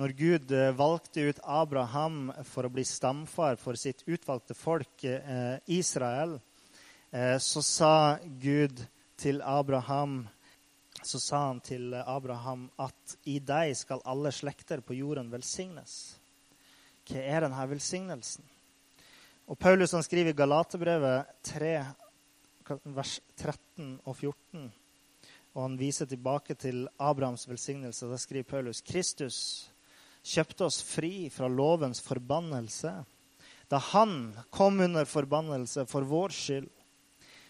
Når 0.00 0.14
Gud 0.18 0.52
eh, 0.54 0.72
valgte 0.76 1.28
ut 1.30 1.40
Abraham 1.44 2.30
for 2.48 2.66
å 2.66 2.72
bli 2.72 2.84
stamfar 2.86 3.58
for 3.60 3.78
sitt 3.78 4.04
utvalgte 4.06 4.56
folk, 4.58 5.04
eh, 5.04 5.56
Israel, 5.70 6.36
eh, 7.10 7.38
så 7.38 7.62
sa 7.64 7.94
Gud 8.42 8.84
til 9.20 9.42
Abraham 9.42 10.22
så 11.02 11.20
sa 11.20 11.38
han 11.46 11.60
til 11.64 11.94
Abraham 11.94 12.66
at 12.76 13.14
i 13.24 13.38
deg 13.40 13.72
skal 13.78 14.02
alle 14.04 14.32
slekter 14.34 14.82
på 14.84 14.98
jorden 14.98 15.30
velsignes. 15.32 15.94
Hva 17.08 17.22
er 17.24 17.46
denne 17.46 17.68
velsignelsen? 17.70 18.44
Og 19.50 19.58
Paulus 19.58 19.96
han 19.96 20.04
skriver 20.06 20.30
i 20.30 20.38
Galaterbrevet 20.38 21.26
3, 21.42 21.72
vers 22.94 23.16
13 23.34 23.96
og 24.06 24.14
14. 24.14 24.68
Og 25.56 25.64
han 25.64 25.74
viser 25.80 26.06
tilbake 26.06 26.54
til 26.54 26.84
Abrahams 27.02 27.48
velsignelse. 27.50 28.06
Da 28.06 28.18
skriver 28.20 28.46
Paulus 28.46 28.84
Kristus 28.86 29.40
kjøpte 30.22 30.68
oss 30.68 30.78
fri 30.86 31.26
fra 31.34 31.48
lovens 31.50 32.02
forbannelse 32.04 32.92
da 33.70 33.78
han 33.92 34.32
kom 34.50 34.80
under 34.82 35.06
forbannelse 35.06 35.84
for 35.86 36.06
vår 36.06 36.34
skyld. 36.34 36.70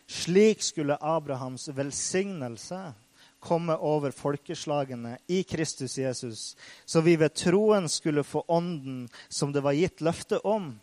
Slik 0.08 0.60
skulle 0.64 0.98
Abrahams 1.00 1.68
velsignelse 1.72 2.80
komme 3.40 3.76
over 3.76 4.12
folkeslagene 4.12 5.16
i 5.32 5.42
Kristus 5.48 5.96
Jesus, 5.98 6.56
så 6.84 7.00
vi 7.00 7.16
ved 7.16 7.32
troen 7.40 7.88
skulle 7.88 8.24
få 8.24 8.44
ånden 8.48 9.06
som 9.28 9.52
det 9.52 9.64
var 9.64 9.76
gitt 9.76 10.04
løfte 10.04 10.40
om. 10.44 10.74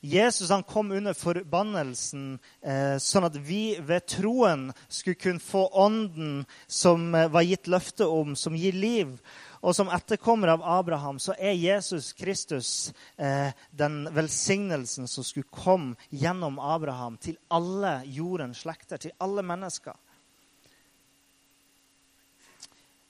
Jesus 0.00 0.50
han 0.50 0.62
kom 0.62 0.92
under 0.92 1.14
forbannelsen, 1.14 2.38
eh, 2.62 2.96
sånn 3.02 3.26
at 3.26 3.36
vi 3.42 3.78
ved 3.82 4.06
troen 4.06 4.68
skulle 4.88 5.18
kunne 5.18 5.42
få 5.42 5.66
ånden 5.74 6.44
som 6.66 7.14
eh, 7.14 7.26
var 7.28 7.46
gitt 7.46 7.66
løfte 7.66 8.06
om, 8.06 8.36
som 8.36 8.56
gir 8.56 8.78
liv. 8.78 9.16
Og 9.58 9.74
som 9.74 9.90
etterkommer 9.90 10.52
av 10.54 10.62
Abraham 10.62 11.18
så 11.18 11.34
er 11.34 11.58
Jesus 11.58 12.12
Kristus 12.14 12.92
eh, 13.16 13.50
den 13.74 14.04
velsignelsen 14.14 15.10
som 15.10 15.26
skulle 15.26 15.50
komme 15.50 15.98
gjennom 16.14 16.60
Abraham 16.62 17.18
til 17.18 17.38
alle 17.50 18.00
jordens 18.06 18.62
slekter, 18.62 19.02
til 19.02 19.16
alle 19.18 19.42
mennesker. 19.42 19.98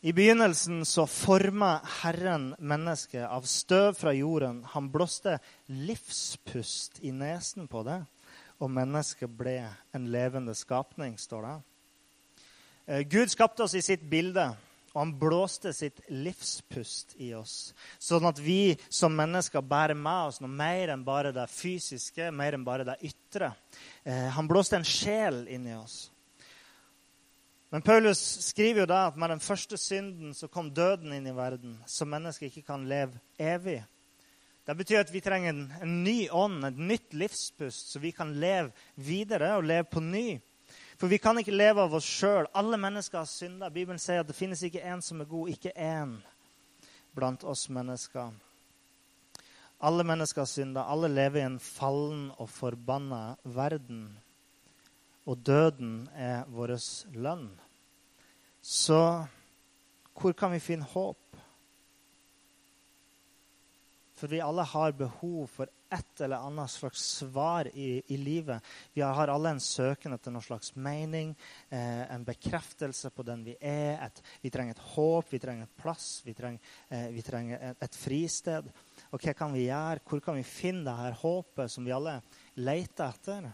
I 0.00 0.12
begynnelsen 0.12 0.84
så 0.86 1.06
forma 1.06 1.80
Herren 2.02 2.52
mennesket 2.58 3.24
av 3.26 3.42
støv 3.50 3.96
fra 3.98 4.12
jorden. 4.14 4.60
Han 4.70 4.92
blåste 4.94 5.40
livspust 5.66 7.00
i 7.02 7.10
nesen 7.10 7.66
på 7.66 7.82
det, 7.82 7.96
og 8.62 8.70
mennesket 8.70 9.32
ble 9.40 9.56
en 9.90 10.04
levende 10.14 10.54
skapning, 10.54 11.16
står 11.18 11.48
det. 11.48 11.56
Eh, 12.86 13.02
Gud 13.10 13.34
skapte 13.34 13.66
oss 13.66 13.74
i 13.74 13.82
sitt 13.82 14.04
bilde, 14.06 14.44
og 14.94 15.00
han 15.02 15.16
blåste 15.18 15.72
sitt 15.74 15.98
livspust 16.14 17.16
i 17.18 17.32
oss. 17.34 17.72
Sånn 17.98 18.28
at 18.30 18.38
vi 18.38 18.76
som 18.86 19.18
mennesker 19.18 19.66
bærer 19.66 19.98
med 19.98 20.30
oss 20.30 20.38
noe 20.38 20.52
mer 20.62 20.94
enn 20.94 21.02
bare 21.02 21.34
det 21.34 21.48
fysiske, 21.50 22.30
mer 22.30 22.54
enn 22.54 22.66
bare 22.66 22.86
det 22.86 23.00
ytre. 23.10 23.50
Eh, 24.06 24.30
han 24.30 24.46
blåste 24.46 24.78
en 24.78 24.86
sjel 24.86 25.42
inni 25.50 25.74
oss. 25.74 26.04
Men 27.68 27.82
Paulus 27.82 28.20
skriver 28.48 28.80
jo 28.80 28.88
da 28.88 29.02
at 29.10 29.16
med 29.20 29.28
den 29.34 29.42
første 29.44 29.76
synden 29.76 30.32
så 30.34 30.48
kom 30.48 30.70
døden 30.72 31.12
inn 31.12 31.26
i 31.28 31.36
verden, 31.36 31.76
så 31.86 32.08
mennesket 32.08 32.48
ikke 32.48 32.70
kan 32.70 32.86
leve 32.88 33.20
evig. 33.38 33.82
Det 34.64 34.76
betyr 34.76 35.00
at 35.00 35.12
vi 35.12 35.20
trenger 35.24 35.52
en, 35.52 35.66
en 35.82 35.92
ny 36.04 36.28
ånd, 36.32 36.64
et 36.64 36.80
nytt 36.80 37.14
livspust, 37.16 37.92
så 37.92 38.00
vi 38.00 38.12
kan 38.12 38.34
leve 38.40 38.72
videre 38.96 39.54
og 39.56 39.68
leve 39.68 39.88
på 39.88 40.00
ny. 40.04 40.40
For 40.98 41.08
vi 41.08 41.20
kan 41.22 41.38
ikke 41.40 41.54
leve 41.54 41.84
av 41.84 41.94
oss 41.94 42.08
sjøl. 42.08 42.48
Alle 42.58 42.76
mennesker 42.80 43.20
har 43.20 43.28
synda. 43.30 43.70
Bibelen 43.72 44.00
sier 44.02 44.20
at 44.20 44.28
det 44.28 44.36
finnes 44.36 44.64
ikke 44.66 44.82
én 44.82 45.00
som 45.04 45.20
er 45.22 45.30
god, 45.30 45.52
ikke 45.52 45.72
én 45.72 46.16
blant 47.16 47.44
oss 47.48 47.68
mennesker. 47.72 48.32
Alle 49.78 50.04
mennesker 50.04 50.42
har 50.42 50.50
synda. 50.50 50.84
Alle 50.90 51.08
lever 51.12 51.40
i 51.40 51.46
en 51.46 51.60
fallen 51.62 52.26
og 52.36 52.50
forbanna 52.50 53.36
verden 53.44 54.08
og 55.28 55.40
døden 55.44 56.06
er 56.16 56.46
vår 56.48 56.76
lønn. 57.16 57.50
Så 58.64 59.00
hvor 60.18 60.34
kan 60.34 60.54
vi 60.54 60.62
finne 60.62 60.88
håp? 60.88 61.24
For 64.18 64.26
vi 64.26 64.40
alle 64.42 64.64
har 64.66 64.96
behov 64.98 65.44
for 65.52 65.70
et 65.94 66.22
eller 66.24 66.42
annet 66.42 66.72
slags 66.72 67.04
svar 67.20 67.68
i, 67.70 68.02
i 68.12 68.16
livet. 68.18 68.64
Vi 68.92 69.04
har 69.04 69.30
alle 69.30 69.52
en 69.54 69.62
søken 69.62 70.16
etter 70.16 70.34
noen 70.34 70.44
slags 70.44 70.74
mening, 70.74 71.30
eh, 71.70 72.02
en 72.10 72.26
bekreftelse 72.26 73.12
på 73.14 73.24
den 73.24 73.44
vi 73.46 73.54
er. 73.60 73.94
Et, 74.08 74.20
vi 74.42 74.50
trenger 74.52 74.74
et 74.74 74.82
håp, 74.96 75.30
vi 75.30 75.40
trenger 75.44 75.68
et 75.68 75.78
plass, 75.78 76.08
vi 76.26 76.34
trenger, 76.36 76.74
eh, 76.90 77.06
vi 77.14 77.24
trenger 77.24 77.62
et, 77.70 77.86
et, 77.86 78.00
fristed. 78.02 78.68
Og 79.12 79.22
hva 79.22 79.36
kan 79.38 79.54
vi 79.54 79.68
gjøre? 79.68 80.02
Hvor 80.10 80.24
kan 80.24 80.40
vi 80.40 80.44
finne 80.50 80.84
det 80.88 80.98
her 80.98 81.16
håpet 81.22 81.72
som 81.72 81.86
vi 81.86 81.94
alle 81.94 82.18
leter 82.58 83.14
etter? 83.14 83.50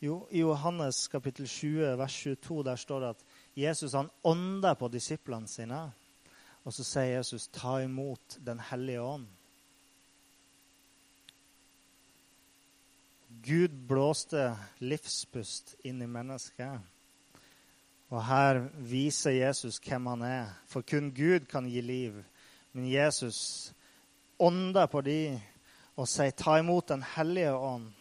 Jo, 0.00 0.26
I 0.30 0.40
Johannes 0.40 1.08
kapittel 1.12 1.44
20, 1.48 1.98
vers 1.98 2.14
22 2.22 2.62
der 2.64 2.76
står 2.76 3.00
det 3.00 3.08
at 3.08 3.24
Jesus 3.56 3.92
han 3.92 4.08
ånder 4.24 4.74
på 4.74 4.88
disiplene 4.88 5.48
sine. 5.48 5.90
Og 6.64 6.72
så 6.72 6.84
sier 6.84 7.18
Jesus, 7.18 7.48
'Ta 7.48 7.82
imot 7.84 8.38
Den 8.46 8.60
hellige 8.60 9.00
ånd'. 9.00 9.26
Gud 13.44 13.68
blåste 13.88 14.56
livspust 14.78 15.76
inn 15.84 16.02
i 16.02 16.06
mennesket. 16.06 16.80
Og 18.08 18.24
her 18.26 18.68
viser 18.76 19.30
Jesus 19.30 19.78
hvem 19.78 20.06
han 20.06 20.22
er. 20.22 20.46
For 20.66 20.80
kun 20.80 21.14
Gud 21.14 21.46
kan 21.46 21.68
gi 21.68 21.80
liv. 21.80 22.24
Men 22.72 22.92
Jesus 22.92 23.72
ånder 24.38 24.86
på 24.86 25.00
de 25.00 25.40
og 25.96 26.08
sier, 26.08 26.30
'Ta 26.30 26.56
imot 26.58 26.88
Den 26.88 27.02
hellige 27.02 27.52
ånd' 27.52 27.99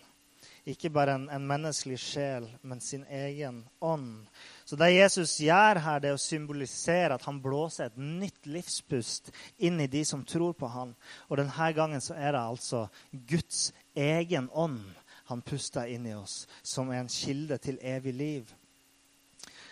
ikke 0.67 0.91
bare 0.93 1.15
en, 1.15 1.27
en, 1.31 1.45
menneskelig 1.47 1.97
sjel, 2.01 2.47
men 2.61 2.81
sin 2.83 3.05
egen 3.05 3.61
ånd. 3.79 4.27
Så 4.65 4.75
det 4.79 4.91
Jesus 4.93 5.37
gjør 5.43 5.79
her, 5.83 5.99
det 5.99 6.11
er 6.11 6.17
å 6.17 6.21
symbolisere 6.21 7.15
at 7.15 7.25
han 7.27 7.41
blåser 7.43 7.89
et 7.89 7.99
nytt 7.99 8.49
livspust 8.49 9.31
inn 9.57 9.79
i 9.81 9.89
de 9.91 10.03
som 10.05 10.25
tror 10.27 10.55
på 10.59 10.69
han. 10.71 10.95
Og 11.29 11.39
denne 11.41 11.71
gangen 11.75 12.03
så 12.03 12.17
er 12.17 12.35
det 12.35 12.43
altså 12.43 12.87
Guds 13.11 13.69
egen 13.95 14.49
ånd 14.53 14.83
han 15.29 15.43
puster 15.45 15.85
inn 15.85 16.07
i 16.09 16.15
oss, 16.17 16.47
som 16.65 16.89
er 16.89 17.03
en 17.03 17.11
kilde 17.13 17.59
til 17.61 17.77
evig 17.85 18.15
liv. 18.17 18.53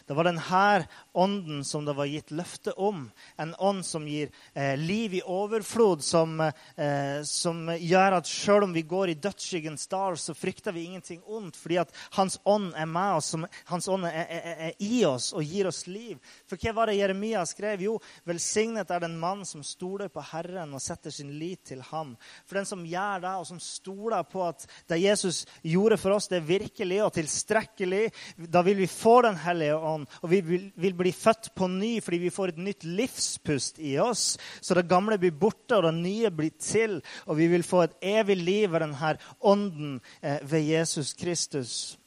Det 0.08 0.16
var 0.16 0.24
denne 0.24 0.88
ånden 1.12 1.64
som 1.68 1.86
det 1.86 1.94
var 1.98 2.08
gitt 2.08 2.32
løfte 2.32 2.72
om. 2.80 3.10
En 3.36 3.52
ånd 3.60 3.86
som 3.86 4.06
gir 4.08 4.30
eh, 4.54 4.78
liv 4.80 5.18
i 5.18 5.22
overflod, 5.22 6.04
som, 6.04 6.40
eh, 6.40 7.20
som 7.28 7.66
gjør 7.76 8.16
at 8.22 8.30
selv 8.30 8.70
om 8.70 8.76
vi 8.76 8.86
går 8.88 9.12
i 9.12 9.18
dødsskyggens 9.20 9.84
dal, 9.92 10.16
så 10.18 10.32
frykter 10.38 10.72
vi 10.72 10.86
ingenting 10.88 11.20
ondt, 11.26 11.60
fordi 11.60 11.82
at 11.82 11.92
Hans 12.16 12.40
ånd 12.48 12.70
er 12.80 12.88
med 12.88 13.18
oss, 13.18 13.34
som, 13.34 13.44
Hans 13.68 13.90
ånd 13.92 14.08
er, 14.08 14.16
er, 14.32 14.62
er, 14.70 14.78
i 14.80 15.02
oss 15.10 15.34
og 15.36 15.44
gir 15.44 15.68
oss 15.68 15.84
liv. 15.92 16.16
For 16.48 16.56
hva 16.56 16.76
var 16.78 16.88
det 16.88 17.02
Jeremia 17.02 17.44
skrev? 17.50 17.84
Jo, 17.90 17.98
velsignet 18.24 18.96
er 18.96 19.04
den 19.04 19.20
mann 19.20 19.44
som 19.50 19.66
stoler 19.68 20.08
på 20.14 20.24
Herren 20.30 20.72
og 20.72 20.84
setter 20.84 21.12
sin 21.12 21.36
lit 21.36 21.66
til 21.68 21.84
ham. 21.90 22.16
For 22.48 22.62
den 22.62 22.70
som 22.70 22.88
gjør 22.88 23.26
det, 23.28 23.36
og 23.42 23.50
som 23.52 23.60
stoler 23.60 24.24
på 24.24 24.46
at 24.48 24.64
det 24.88 25.02
Jesus 25.04 25.44
gjorde 25.68 26.00
for 26.00 26.16
oss, 26.16 26.32
det 26.32 26.40
er 26.40 26.50
virkelig 26.54 27.04
og 27.04 27.14
tilstrekkelig, 27.20 28.06
da 28.48 28.64
vil 28.64 28.80
vi 28.86 28.88
få 28.88 29.18
Den 29.28 29.36
hellige 29.42 29.76
ånd 29.76 29.97
ånd. 29.98 30.08
Og 30.24 30.32
vi 30.32 30.42
vil, 30.46 30.66
vil, 30.80 30.96
bli 30.98 31.13
født 31.16 31.51
på 31.58 31.70
ny 31.72 31.98
fordi 32.04 32.22
vi 32.25 32.34
får 32.34 32.54
et 32.54 32.63
nytt 32.70 32.88
livspust 32.88 33.82
i 33.84 33.98
oss. 34.01 34.30
Så 34.62 34.77
det 34.77 34.88
gamle 34.89 35.20
blir 35.22 35.36
borte, 35.36 35.77
og 35.77 35.88
det 35.89 35.96
nye 36.00 36.34
blir 36.34 36.56
til. 36.62 37.00
Og 37.27 37.39
vi 37.42 37.51
vil 37.51 37.66
få 37.68 37.86
et 37.86 37.98
evig 38.18 38.39
liv 38.42 38.74
av 38.74 38.86
denne 38.86 39.16
ånden 39.39 39.96
eh, 40.22 40.42
ved 40.48 40.68
Jesus 40.68 41.13
Kristus. 41.18 41.98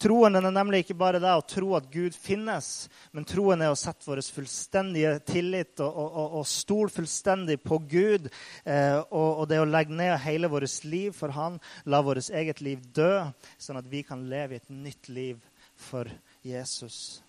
Troen 0.00 0.36
er 0.36 0.46
nemlig 0.50 0.82
ikke 0.84 0.96
bare 0.98 1.20
det 1.22 1.30
å 1.30 1.44
tro 1.46 1.74
at 1.78 1.88
Gud 1.92 2.16
finnes, 2.16 2.88
men 3.14 3.26
troen 3.28 3.62
er 3.62 3.72
å 3.72 3.78
sette 3.78 4.08
vår 4.08 4.22
fullstendige 4.34 5.14
tillit 5.28 5.82
og, 5.84 5.90
og, 5.90 6.36
og 6.40 6.48
stole 6.48 6.92
fullstendig 6.92 7.60
på 7.62 7.80
Gud. 7.90 8.30
Eh, 8.64 8.98
og, 8.98 9.28
og, 9.28 9.44
det 9.50 9.60
å 9.62 9.68
legge 9.68 9.96
ned 9.96 10.16
hele 10.24 10.50
vårt 10.52 10.84
liv 10.88 11.14
for 11.16 11.34
Han, 11.36 11.60
la 11.84 12.02
vårt 12.04 12.30
eget 12.34 12.62
liv 12.64 12.82
dø, 12.94 13.12
sånn 13.60 13.80
at 13.80 13.90
vi 13.90 14.04
kan 14.06 14.26
leve 14.30 14.56
i 14.56 14.62
et 14.62 14.70
nytt 14.72 15.10
liv 15.12 15.40
for 15.80 16.10
Jesus. 16.46 17.20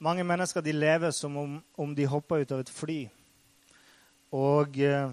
Mange 0.00 0.24
mennesker 0.24 0.64
de 0.64 0.72
lever 0.72 1.12
som 1.12 1.34
om, 1.36 1.58
om 1.76 1.90
de 1.94 2.06
hopper 2.08 2.40
ut 2.40 2.52
av 2.56 2.62
et 2.62 2.72
fly. 2.72 3.00
Og 4.32 4.78
eh, 4.80 5.10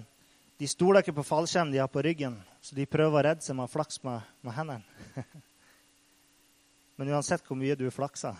de 0.58 0.68
stoler 0.70 1.04
ikke 1.04 1.18
på 1.18 1.26
fallskjerm 1.28 1.74
de 1.74 1.82
har 1.82 1.90
på 1.92 2.02
ryggen, 2.02 2.38
så 2.64 2.72
de 2.74 2.88
prøver 2.88 3.18
å 3.18 3.24
redde 3.26 3.44
seg 3.44 3.58
med 3.58 3.68
å 3.68 3.72
flakse 3.72 4.00
med, 4.06 4.24
med 4.40 4.56
hendene. 4.56 5.12
Men 6.96 7.12
uansett 7.12 7.44
hvor 7.46 7.58
mye 7.60 7.76
du 7.78 7.84
flakser, 7.94 8.38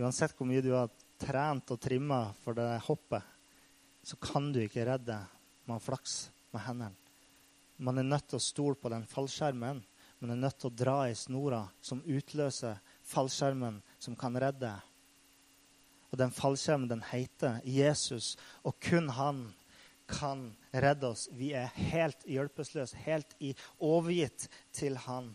uansett 0.00 0.32
hvor 0.38 0.48
mye 0.48 0.64
du 0.64 0.72
har 0.72 0.88
trent 1.20 1.70
og 1.70 1.82
trimma 1.84 2.24
for 2.40 2.56
det 2.56 2.70
hoppet, 2.88 3.22
så 4.06 4.16
kan 4.22 4.48
du 4.54 4.62
ikke 4.64 4.88
redde 4.88 5.20
med 5.68 5.76
å 5.76 5.84
flakse 5.84 6.32
med 6.54 6.64
hendene. 6.64 6.96
Man 7.76 8.00
er 8.00 8.08
nødt 8.08 8.30
til 8.30 8.40
å 8.40 8.42
stole 8.42 8.80
på 8.80 8.88
den 8.88 9.04
fallskjermen. 9.04 9.82
Man 10.24 10.32
er 10.32 10.38
nødt 10.40 10.56
til 10.62 10.70
å 10.70 10.76
dra 10.80 10.98
i 11.10 11.16
snora 11.18 11.66
som 11.84 12.00
utløser 12.00 12.78
fallskjermen 13.04 13.82
som 14.00 14.16
kan 14.16 14.38
redde. 14.40 14.72
Og 16.16 16.22
den 16.22 16.32
fallskjermen, 16.32 16.88
den 16.88 17.02
heter 17.04 17.58
Jesus, 17.68 18.38
og 18.64 18.78
kun 18.80 19.10
han 19.12 19.42
kan 20.08 20.46
redde 20.72 21.10
oss. 21.10 21.26
Vi 21.36 21.50
er 21.52 21.74
helt 21.76 22.24
hjelpeløse, 22.24 22.96
helt 23.04 23.34
i 23.44 23.50
overgitt 23.84 24.46
til 24.72 24.96
han. 25.04 25.34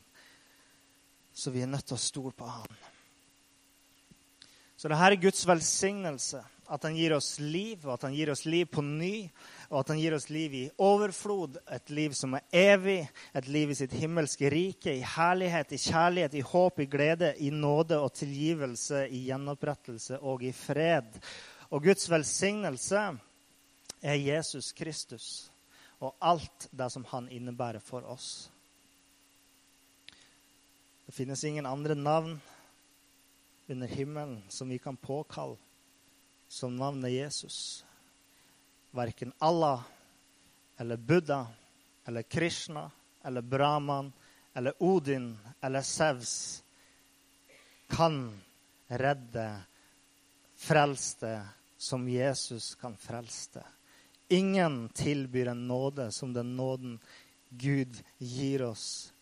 Så 1.33 1.53
vi 1.53 1.61
er 1.61 1.69
nødt 1.69 1.85
til 1.85 1.99
å 1.99 2.01
stole 2.01 2.33
på 2.33 2.49
han. 2.49 2.73
Så 4.73 4.89
dette 4.89 5.11
er 5.11 5.19
Guds 5.21 5.45
velsignelse. 5.45 6.41
At 6.71 6.85
han 6.87 6.95
gir 6.95 7.11
oss 7.17 7.33
liv, 7.43 7.81
og 7.83 7.97
at 7.97 8.05
han 8.07 8.13
gir 8.15 8.31
oss 8.31 8.45
liv 8.47 8.69
på 8.71 8.83
ny. 8.85 9.25
Og 9.69 9.81
at 9.81 9.91
han 9.91 9.99
gir 9.99 10.15
oss 10.15 10.29
liv 10.31 10.53
i 10.55 10.63
overflod, 10.79 11.59
et 11.67 11.91
liv 11.91 12.15
som 12.15 12.37
er 12.37 12.45
evig. 12.55 12.99
Et 13.35 13.47
liv 13.51 13.73
i 13.73 13.77
sitt 13.77 13.95
himmelske 13.99 14.49
rike, 14.53 14.93
i 14.95 15.03
herlighet, 15.15 15.75
i 15.75 15.81
kjærlighet, 15.81 16.37
i 16.39 16.45
håp, 16.47 16.79
i 16.79 16.87
glede, 16.91 17.33
i 17.43 17.51
nåde 17.51 17.99
og 17.99 18.13
tilgivelse, 18.15 19.03
i 19.11 19.25
gjenopprettelse 19.27 20.21
og 20.23 20.47
i 20.47 20.53
fred. 20.55 21.19
Og 21.71 21.83
Guds 21.83 22.07
velsignelse 22.11 23.07
er 24.01 24.21
Jesus 24.23 24.71
Kristus. 24.71 25.51
og 26.01 26.15
alt 26.19 26.67
det 26.73 26.89
som 26.89 27.03
han 27.11 27.29
innebærer 27.29 27.79
for 27.79 28.01
oss. 28.09 28.49
Det 31.05 31.13
finnes 31.13 31.43
ingen 31.43 31.65
andre 31.65 31.95
navn 31.95 32.39
under 33.69 33.87
himmelen 33.87 34.39
som 34.49 34.69
vi 34.69 34.79
kan 34.81 34.97
påkalle 34.97 35.57
som 36.51 36.75
navnet 36.75 37.11
Jesus. 37.11 37.85
Verken 38.91 39.33
Allah 39.37 39.81
eller 40.77 40.97
Buddha 40.97 41.47
eller 42.05 42.21
Krishna 42.21 42.91
eller 43.23 43.41
Brahman 43.41 44.13
eller 44.53 44.73
Odin 44.83 45.37
eller 45.61 45.81
Sevs 45.81 46.63
kan 47.87 48.41
redde, 48.87 49.61
frelste 50.55 51.47
som 51.77 52.09
Jesus 52.09 52.75
kan 52.75 52.97
frelse. 52.97 53.63
Ingen 54.27 54.89
tilbyr 54.89 55.47
en 55.47 55.67
nåde 55.67 56.11
som 56.11 56.33
den 56.33 56.55
nåden 56.55 56.99
Gud 57.49 58.03
gir 58.17 58.61
oss. 58.61 59.13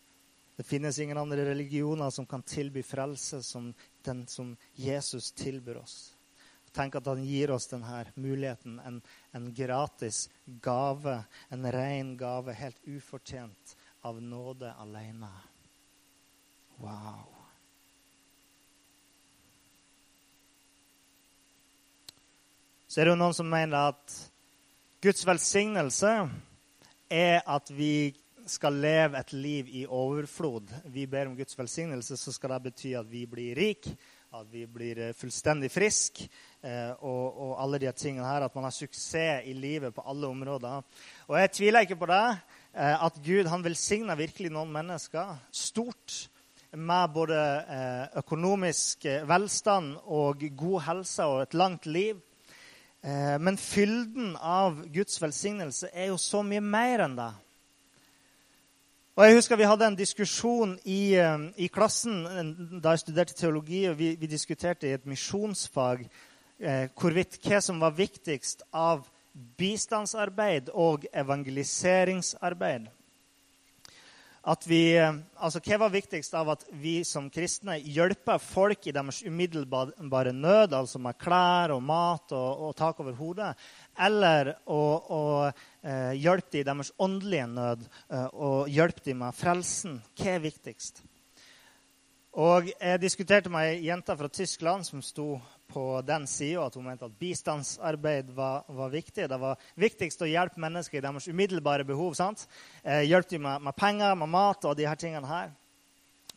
Det 0.56 0.62
finnes 0.62 0.98
ingen 0.98 1.18
andre 1.18 1.44
religioner 1.44 2.10
som 2.10 2.26
kan 2.26 2.42
tilby 2.42 2.82
frelse 2.82 3.42
som 3.42 3.74
den 4.02 4.26
som 4.26 4.56
Jesus 4.74 5.32
tilbyr 5.32 5.76
oss. 5.76 6.16
Tenk 6.72 7.00
at 7.00 7.08
han 7.10 7.24
gir 7.26 7.50
oss 7.50 7.66
denne 7.70 8.04
muligheten, 8.14 8.78
en, 8.86 9.00
en 9.34 9.50
gratis 9.54 10.28
gave, 10.62 11.16
en 11.50 11.72
ren 11.72 12.16
gave, 12.16 12.54
helt 12.54 12.78
ufortjent 12.86 13.76
av 14.06 14.22
nåde 14.22 14.70
alene. 14.78 15.32
Wow. 16.78 17.40
Så 22.90 23.00
er 23.00 23.06
det 23.06 23.12
jo 23.12 23.20
noen 23.20 23.36
som 23.36 23.50
mener 23.50 23.92
at 23.92 24.14
Guds 25.02 25.22
velsignelse 25.26 26.14
er 27.10 27.42
at 27.46 27.70
vi 27.70 28.10
skal 28.50 28.80
leve 28.82 29.20
et 29.20 29.32
liv 29.32 29.68
i 29.78 29.84
overflod. 29.86 30.72
Vi 30.90 31.06
ber 31.06 31.30
om 31.30 31.36
Guds 31.38 31.58
velsignelse, 31.58 32.16
så 32.16 32.32
skal 32.34 32.56
det 32.56 32.64
bety 32.70 32.96
at 32.98 33.06
vi 33.06 33.26
blir 33.30 33.54
rike, 33.58 33.94
at 34.30 34.46
vi 34.46 34.60
blir 34.70 34.98
eh, 35.02 35.14
fullstendig 35.18 35.72
friske 35.74 36.28
eh, 36.62 36.92
og, 37.02 37.24
og, 37.34 37.54
alle 37.58 37.80
de 37.82 37.90
tingene 37.98 38.28
her. 38.28 38.44
At 38.46 38.54
man 38.54 38.68
har 38.68 38.74
suksess 38.74 39.48
i 39.50 39.54
livet 39.58 39.94
på 39.96 40.04
alle 40.06 40.28
områder. 40.30 40.84
Og 41.26 41.34
jeg 41.40 41.50
tviler 41.56 41.82
ikke 41.86 41.98
på 41.98 42.08
det, 42.12 42.26
eh, 42.70 42.94
at 42.94 43.18
Gud 43.24 43.50
han 43.50 43.64
velsigner 43.66 44.20
virkelig 44.20 44.52
noen 44.54 44.70
mennesker 44.70 45.34
stort 45.50 46.28
med 46.70 47.10
både 47.10 47.36
økonomisk 48.20 49.02
velstand 49.26 49.96
og 50.06 50.44
god 50.54 50.84
helse 50.86 51.24
og 51.26 51.40
et 51.42 51.56
langt 51.58 51.88
liv. 51.90 52.20
Men 53.02 53.58
fylden 53.58 54.36
av 54.38 54.78
Guds 54.94 55.18
velsignelse 55.18 55.90
er 55.90 56.12
jo 56.12 56.20
så 56.22 56.44
mye 56.46 56.62
mer 56.62 57.02
enn 57.08 57.16
det. 57.18 57.32
Og 59.20 59.26
jeg 59.26 59.36
husker 59.36 59.58
Vi 59.60 59.66
hadde 59.68 59.84
en 59.84 59.96
diskusjon 59.98 60.70
i, 60.88 61.12
eh, 61.20 61.42
i 61.60 61.66
klassen 61.68 62.22
da 62.80 62.94
jeg 62.94 63.02
studerte 63.02 63.34
teologi. 63.36 63.82
og 63.90 63.98
Vi, 63.98 64.14
vi 64.16 64.26
diskuterte 64.26 64.88
i 64.88 64.94
et 64.96 65.04
misjonsfag 65.04 66.06
eh, 66.58 66.88
hvorvidt 66.96 67.36
hva 67.44 67.60
som 67.60 67.82
var 67.84 67.92
viktigst 67.92 68.62
av 68.72 69.04
bistandsarbeid 69.60 70.72
og 70.72 71.04
evangeliseringsarbeid 71.12 72.88
at 74.40 74.64
vi, 74.64 74.96
eh, 74.96 75.12
altså 75.36 75.60
Hva 75.60 75.78
var 75.82 75.92
viktigst 75.92 76.34
av 76.34 76.48
at 76.54 76.64
vi 76.72 77.02
som 77.04 77.28
kristne 77.30 77.76
hjelper 77.76 78.40
folk 78.40 78.86
i 78.86 78.94
deres 78.96 79.20
umiddelbare 79.22 80.32
nød, 80.32 80.72
altså 80.72 80.98
med 80.98 81.18
klær 81.20 81.74
og 81.74 81.82
mat 81.82 82.32
og, 82.32 82.62
og 82.68 82.76
tak 82.76 83.00
over 83.00 83.12
hodet, 83.12 83.52
eller 84.00 84.54
å, 84.64 84.80
å 85.12 85.20
eh, 85.82 86.16
hjelpe 86.20 86.52
dem 86.52 86.60
i 86.60 86.68
deres 86.68 86.92
åndelige 86.98 87.46
nød 87.50 87.86
eh, 87.86 88.26
og 88.32 88.68
hjelpe 88.68 89.04
dem 89.04 89.22
med 89.24 89.36
frelsen? 89.36 90.00
Hva 90.18 90.36
er 90.36 90.44
viktigst? 90.44 91.02
Og 92.38 92.68
Jeg 92.78 93.00
diskuterte 93.02 93.50
med 93.50 93.72
ei 93.72 93.88
jente 93.88 94.14
fra 94.16 94.28
Tyskland 94.30 94.86
som 94.86 95.02
sto 95.02 95.40
på 95.70 96.02
den 96.06 96.26
sida 96.30 96.66
at 96.66 96.76
hun 96.78 96.84
mente 96.86 97.04
at 97.04 97.16
bistandsarbeid 97.18 98.30
var, 98.34 98.64
var, 98.68 98.90
viktig. 98.90 99.26
Det 99.28 99.38
var 99.38 99.58
viktigst 99.74 100.22
å 100.22 100.28
hjelpe 100.30 100.62
mennesker 100.62 100.98
i 100.98 101.02
deres 101.02 101.26
umiddelbare 101.26 101.84
behov. 101.84 102.14
sant? 102.14 102.46
Eh, 102.84 103.02
hjelpe 103.08 103.34
dem 103.34 103.42
med, 103.48 103.62
med, 103.66 103.74
penger, 103.76 104.14
med 104.14 104.30
mat 104.30 104.64
og 104.64 104.76
de 104.78 104.86
her 104.86 104.98
tingene 104.98 105.26
her. 105.26 105.50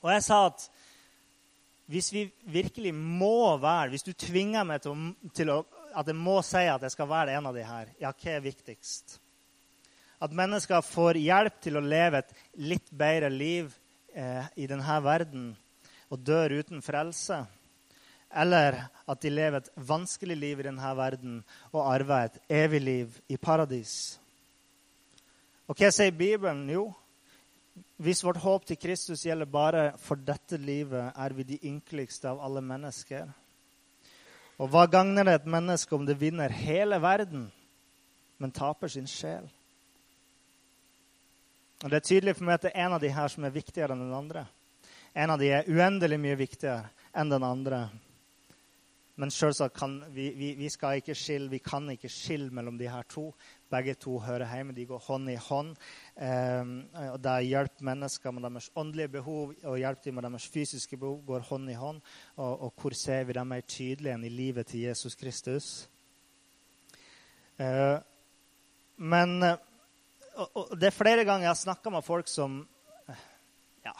Og 0.01 0.11
jeg 0.11 0.25
sa 0.25 0.45
at 0.49 0.65
hvis 1.93 2.13
vi 2.13 2.23
virkelig 2.47 2.93
må 2.95 3.57
være 3.59 3.89
Hvis 3.89 4.05
du 4.07 4.13
tvinger 4.13 4.63
meg 4.63 4.81
til, 4.81 4.91
å, 4.91 5.29
til 5.35 5.49
å, 5.51 5.57
at 5.93 6.07
jeg 6.07 6.15
må 6.15 6.39
si 6.41 6.63
at 6.63 6.81
jeg 6.81 6.93
skal 6.95 7.09
være 7.09 7.35
en 7.37 7.49
av 7.51 7.53
de 7.55 7.65
her, 7.67 7.91
ja, 7.99 8.09
hva 8.11 8.31
er 8.33 8.45
viktigst? 8.45 9.19
At 10.23 10.35
mennesker 10.35 10.85
får 10.87 11.19
hjelp 11.19 11.59
til 11.63 11.77
å 11.77 11.83
leve 11.83 12.21
et 12.23 12.31
litt 12.63 12.87
bedre 12.95 13.31
liv 13.33 13.73
eh, 14.15 14.47
i 14.55 14.69
denne 14.69 14.99
verden 15.03 15.51
og 16.13 16.23
dør 16.23 16.61
uten 16.61 16.83
frelse 16.85 17.41
eller 18.33 18.79
at 19.09 19.21
de 19.21 19.29
lever 19.29 19.61
et 19.61 19.69
vanskelig 19.87 20.35
liv 20.37 20.59
i 20.59 20.65
denne 20.65 20.91
verden 20.97 21.37
og 21.71 21.85
arver 21.85 22.27
et 22.27 22.39
evig 22.63 22.81
liv 22.81 23.17
i 23.29 23.37
paradis. 23.37 24.17
Og 25.69 25.77
hva 25.77 25.91
sier 25.93 26.13
Bibelen? 26.17 26.65
Jo, 26.69 26.87
hvis 28.01 28.23
vårt 28.25 28.41
håp 28.43 28.65
til 28.67 28.79
Kristus 28.81 29.23
gjelder 29.25 29.49
bare 29.49 29.83
for 30.01 30.19
dette 30.19 30.57
livet, 30.57 31.13
er 31.15 31.33
vi 31.37 31.45
de 31.47 31.59
ynkeligste 31.69 32.29
av 32.29 32.41
alle 32.43 32.61
mennesker. 32.65 33.29
Og 34.59 34.69
hva 34.69 34.85
gagner 34.89 35.25
det 35.27 35.37
et 35.39 35.49
menneske 35.49 35.95
om 35.95 36.05
det 36.05 36.19
vinner 36.19 36.53
hele 36.53 36.99
verden, 37.01 37.47
men 38.37 38.53
taper 38.53 38.91
sin 38.91 39.07
sjel? 39.09 39.45
Og 41.83 41.89
Det 41.89 41.97
er 41.97 42.07
tydelig 42.07 42.37
for 42.37 42.47
meg 42.47 42.55
at 42.55 42.63
det 42.63 42.69
er 42.71 42.85
en 42.85 42.93
av 42.95 43.01
de 43.03 43.09
her 43.11 43.27
som 43.27 43.43
er 43.43 43.51
viktigere 43.51 43.91
enn 43.91 44.05
den 44.05 44.15
andre. 44.15 44.45
En 45.19 45.33
av 45.33 45.41
de 45.41 45.49
er 45.51 45.67
uendelig 45.67 46.15
mye 46.23 46.37
viktigere 46.39 46.85
enn 47.11 47.31
den 47.33 47.43
andre. 47.43 47.79
Men 49.19 49.29
selvsagt 49.29 49.75
kan 49.75 49.97
vi, 50.15 50.29
vi, 50.33 50.53
vi, 50.55 50.69
skal 50.71 51.01
ikke 51.01 51.13
skille, 51.13 51.51
vi 51.51 51.59
kan 51.61 51.89
ikke 51.91 52.09
skille 52.09 52.55
mellom 52.55 52.77
de 52.79 52.87
her 52.87 53.03
to. 53.11 53.25
Begge 53.69 53.97
to 53.99 54.15
hører 54.23 54.47
hjemme. 54.47 54.73
De 54.73 54.85
går 54.87 55.03
hånd 55.09 55.33
i 55.33 55.35
hånd. 55.35 55.73
Eh, 56.15 56.71
og 57.11 57.19
Det 57.25 57.35
hjelper 57.49 57.89
mennesker 57.91 58.31
med 58.31 58.47
deres 58.47 58.71
åndelige 58.79 59.11
behov 59.19 59.51
og 59.51 59.77
hjelper 59.77 60.07
dem 60.07 60.17
med 60.21 60.27
deres 60.29 60.47
fysiske 60.55 60.97
behov 60.97 61.19
går 61.27 61.45
hånd 61.51 61.67
i 61.69 61.77
hånd. 61.77 61.99
Og, 62.37 62.63
og 62.63 62.73
hvor 62.79 62.95
ser 62.95 63.27
vi 63.27 63.35
dem 63.35 63.51
mer 63.51 63.67
tydelig 63.67 64.15
enn 64.15 64.23
i 64.23 64.31
livet 64.31 64.71
til 64.71 64.87
Jesus 64.87 65.19
Kristus? 65.19 65.69
Eh, 67.59 67.99
men 69.03 69.35
og, 70.41 70.73
Det 70.79 70.89
er 70.89 70.95
flere 70.95 71.25
ganger 71.27 71.47
jeg 71.47 71.53
har 71.53 71.61
snakka 71.61 71.93
med 71.93 72.05
folk 72.05 72.31
som 72.31 72.61
ja, 73.85 73.93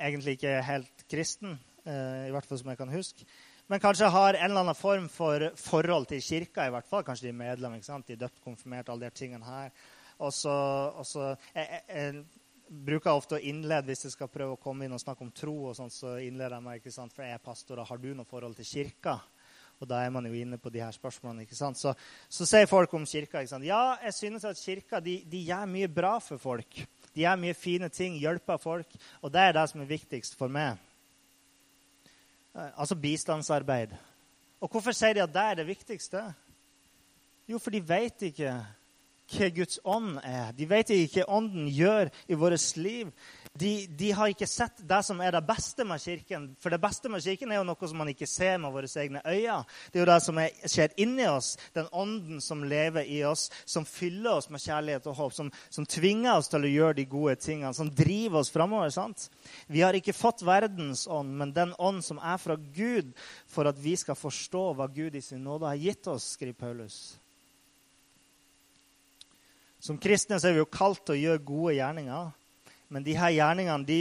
egentlig 0.00 0.36
ikke 0.38 0.56
er 0.58 0.68
helt 0.68 1.04
kristen, 1.10 1.58
i 1.84 2.32
hvert 2.32 2.46
fall 2.48 2.58
som 2.60 2.70
jeg 2.72 2.80
kan 2.80 2.92
huske 2.92 3.26
men 3.66 3.80
kanskje 3.80 4.10
har 4.12 4.34
en 4.34 4.44
eller 4.44 4.60
annen 4.60 4.76
form 4.76 5.06
for 5.08 5.46
forhold 5.56 6.08
til 6.10 6.22
kirka. 6.22 6.66
i 6.66 6.70
hvert 6.70 6.88
fall. 6.88 7.04
Kanskje 7.04 7.28
de 7.28 7.32
er 7.32 7.38
medlem, 7.38 7.74
ikke 7.74 7.86
sant? 7.86 8.06
de 8.06 8.12
er 8.12 8.20
døpt, 8.20 8.42
konfirmert, 8.44 8.88
alle 8.88 9.08
de 9.08 9.16
tingene 9.16 9.44
her. 9.44 9.70
Og 10.18 10.32
så, 10.32 11.36
jeg, 11.54 11.80
jeg, 11.88 12.24
bruker 12.84 13.12
ofte 13.12 13.36
å 13.36 13.44
innlede 13.44 13.90
hvis 13.90 14.06
jeg 14.06 14.14
skal 14.14 14.30
prøve 14.32 14.56
å 14.56 14.60
komme 14.60 14.86
inn 14.86 14.96
og 14.96 15.00
snakke 15.00 15.24
om 15.24 15.32
tro. 15.32 15.54
og 15.70 15.76
sånt, 15.76 15.96
så 15.96 16.18
innleder 16.20 16.58
jeg 16.58 16.66
meg, 16.66 16.82
ikke 16.82 16.92
sant? 16.92 17.16
For 17.16 17.24
jeg 17.24 17.38
er 17.38 17.44
pastor, 17.44 17.80
og 17.80 17.88
har 17.88 18.02
du 18.02 18.10
noe 18.12 18.28
forhold 18.28 18.56
til 18.60 18.68
kirka? 18.68 19.16
Og 19.82 19.88
da 19.90 20.00
er 20.04 20.12
man 20.14 20.26
jo 20.28 20.32
inne 20.38 20.58
på 20.60 20.70
de 20.72 20.80
her 20.80 20.94
spørsmålene. 20.94 21.44
ikke 21.44 21.58
sant? 21.58 21.78
Så, 21.78 21.94
så 22.28 22.46
sier 22.48 22.70
folk 22.70 22.92
om 22.94 23.06
kirka 23.08 23.42
ikke 23.42 23.52
sant? 23.52 23.66
ja, 23.66 23.96
jeg 24.04 24.14
synes 24.14 24.46
at 24.48 24.60
kirka 24.60 25.00
de, 25.02 25.18
de 25.30 25.42
gjør 25.48 25.66
mye 25.70 25.90
bra 25.90 26.16
for 26.22 26.40
folk. 26.40 26.80
De 27.14 27.22
gjør 27.24 27.40
mye 27.42 27.54
fine 27.58 27.88
ting, 27.92 28.16
hjelper 28.22 28.60
folk. 28.62 28.96
Og 29.22 29.32
det 29.34 29.42
er 29.42 29.56
det 29.56 29.68
som 29.70 29.82
er 29.82 29.90
viktigst 29.90 30.38
for 30.38 30.52
meg. 30.52 30.78
Eh, 32.54 32.70
altså 32.76 32.96
bistandsarbeid. 32.98 33.94
Og 34.60 34.70
hvorfor 34.70 34.94
sier 34.96 35.16
de 35.16 35.24
at 35.24 35.34
det 35.34 35.44
er 35.44 35.60
det 35.60 35.68
viktigste? 35.68 36.22
Jo, 37.50 37.58
for 37.58 37.74
de 37.74 37.82
vet 37.84 38.30
ikke 38.30 38.54
hva 39.32 39.48
Guds 39.54 39.80
ånd 39.84 40.18
er. 40.22 40.52
De 40.56 40.66
vet 40.68 40.92
ikke 40.94 41.22
hva 41.24 41.38
Ånden 41.38 41.68
gjør 41.72 42.10
i 42.28 42.36
vårt 42.38 42.76
liv. 42.76 43.10
De, 43.54 43.86
de, 43.86 44.08
har 44.10 44.32
ikke 44.32 44.48
sett 44.50 44.80
det 44.82 44.98
som 45.06 45.20
er 45.22 45.30
det 45.36 45.44
beste 45.46 45.84
med 45.86 46.02
Kirken. 46.02 46.48
For 46.58 46.74
det 46.74 46.80
beste 46.82 47.10
med 47.12 47.22
Kirken 47.22 47.52
er 47.52 47.60
jo 47.60 47.66
noe 47.68 47.86
som 47.88 48.00
man 48.02 48.10
ikke 48.10 48.26
ser 48.26 48.58
med 48.58 48.74
våre 48.74 48.90
egne 48.90 49.22
øyne. 49.22 49.60
Det 49.92 50.00
er 50.00 50.02
jo 50.02 50.08
det 50.10 50.18
som 50.24 50.40
er, 50.42 50.56
skjer 50.66 50.96
inni 51.04 51.28
oss, 51.30 51.52
den 51.76 51.86
ånden 51.94 52.42
som 52.42 52.64
lever 52.66 53.06
i 53.06 53.22
oss, 53.28 53.46
som 53.64 53.86
fyller 53.86 54.40
oss 54.40 54.50
med 54.50 54.62
kjærlighet 54.64 55.06
og 55.06 55.18
håp, 55.20 55.36
som, 55.38 55.52
som 55.70 55.86
tvinger 55.86 56.34
oss 56.34 56.50
til 56.50 56.66
å 56.66 56.72
gjøre 56.72 56.98
de 56.98 57.08
gode 57.14 57.38
tingene, 57.46 57.70
som 57.76 57.92
driver 57.94 58.42
oss 58.42 58.50
framover. 58.50 58.90
Vi 59.70 59.86
har 59.86 59.94
ikke 59.94 60.16
fått 60.16 60.42
verdens 60.42 61.06
ånd, 61.06 61.36
men 61.38 61.54
den 61.54 61.76
ånd 61.78 62.02
som 62.04 62.18
er 62.18 62.42
fra 62.42 62.58
Gud, 62.58 63.14
for 63.46 63.70
at 63.70 63.78
vi 63.78 63.94
skal 64.00 64.18
forstå 64.18 64.72
hva 64.74 64.90
Gud 64.90 65.14
i 65.14 65.22
sin 65.22 65.46
nåde 65.46 65.70
har 65.70 65.78
gitt 65.78 66.10
oss, 66.10 66.34
skriver 66.34 66.58
Paulus. 66.58 67.14
Som 69.84 69.98
kristne 70.00 70.38
er 70.40 70.54
vi 70.56 70.62
jo 70.62 70.70
kalt 70.72 71.02
til 71.04 71.12
å 71.12 71.20
gjøre 71.20 71.44
gode 71.44 71.74
gjerninger. 71.76 72.28
Men 72.88 73.04
de 73.04 73.16
her 73.18 73.34
gjerningene 73.34 73.84
de 73.84 73.98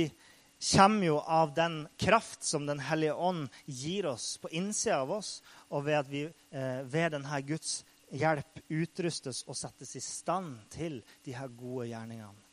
kommer 0.64 1.10
jo 1.10 1.18
av 1.20 1.52
den 1.58 1.82
kraft 2.00 2.46
som 2.48 2.64
Den 2.70 2.80
hellige 2.80 3.18
ånd 3.20 3.50
gir 3.66 4.08
oss 4.14 4.38
på 4.40 4.52
innsida 4.56 5.02
av 5.02 5.12
oss, 5.18 5.42
og 5.76 5.84
ved 5.90 6.00
at 6.00 6.08
vi 6.08 6.24
eh, 6.24 6.80
ved 6.88 7.18
denne 7.18 7.42
Guds 7.44 7.82
hjelp 8.14 8.64
utrustes 8.70 9.44
og 9.44 9.60
settes 9.60 9.96
i 10.00 10.04
stand 10.06 10.56
til 10.72 11.02
de 11.26 11.36
her 11.36 11.52
gode 11.52 11.90
gjerningene. 11.92 12.50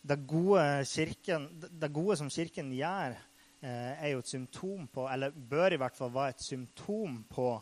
Det 0.00 0.22
gode, 0.30 0.62
kirken, 0.86 1.50
det 1.58 1.90
gode 1.92 2.16
som 2.16 2.30
Kirken 2.30 2.70
gjør, 2.72 3.18
eh, 3.66 3.92
er 3.98 4.12
jo 4.14 4.22
et 4.22 4.30
symptom 4.30 4.86
på, 4.94 5.10
eller 5.10 5.34
bør 5.34 5.74
i 5.74 5.80
hvert 5.82 5.98
fall 5.98 6.14
være 6.14 6.36
et 6.38 6.46
symptom 6.46 7.24
på 7.28 7.52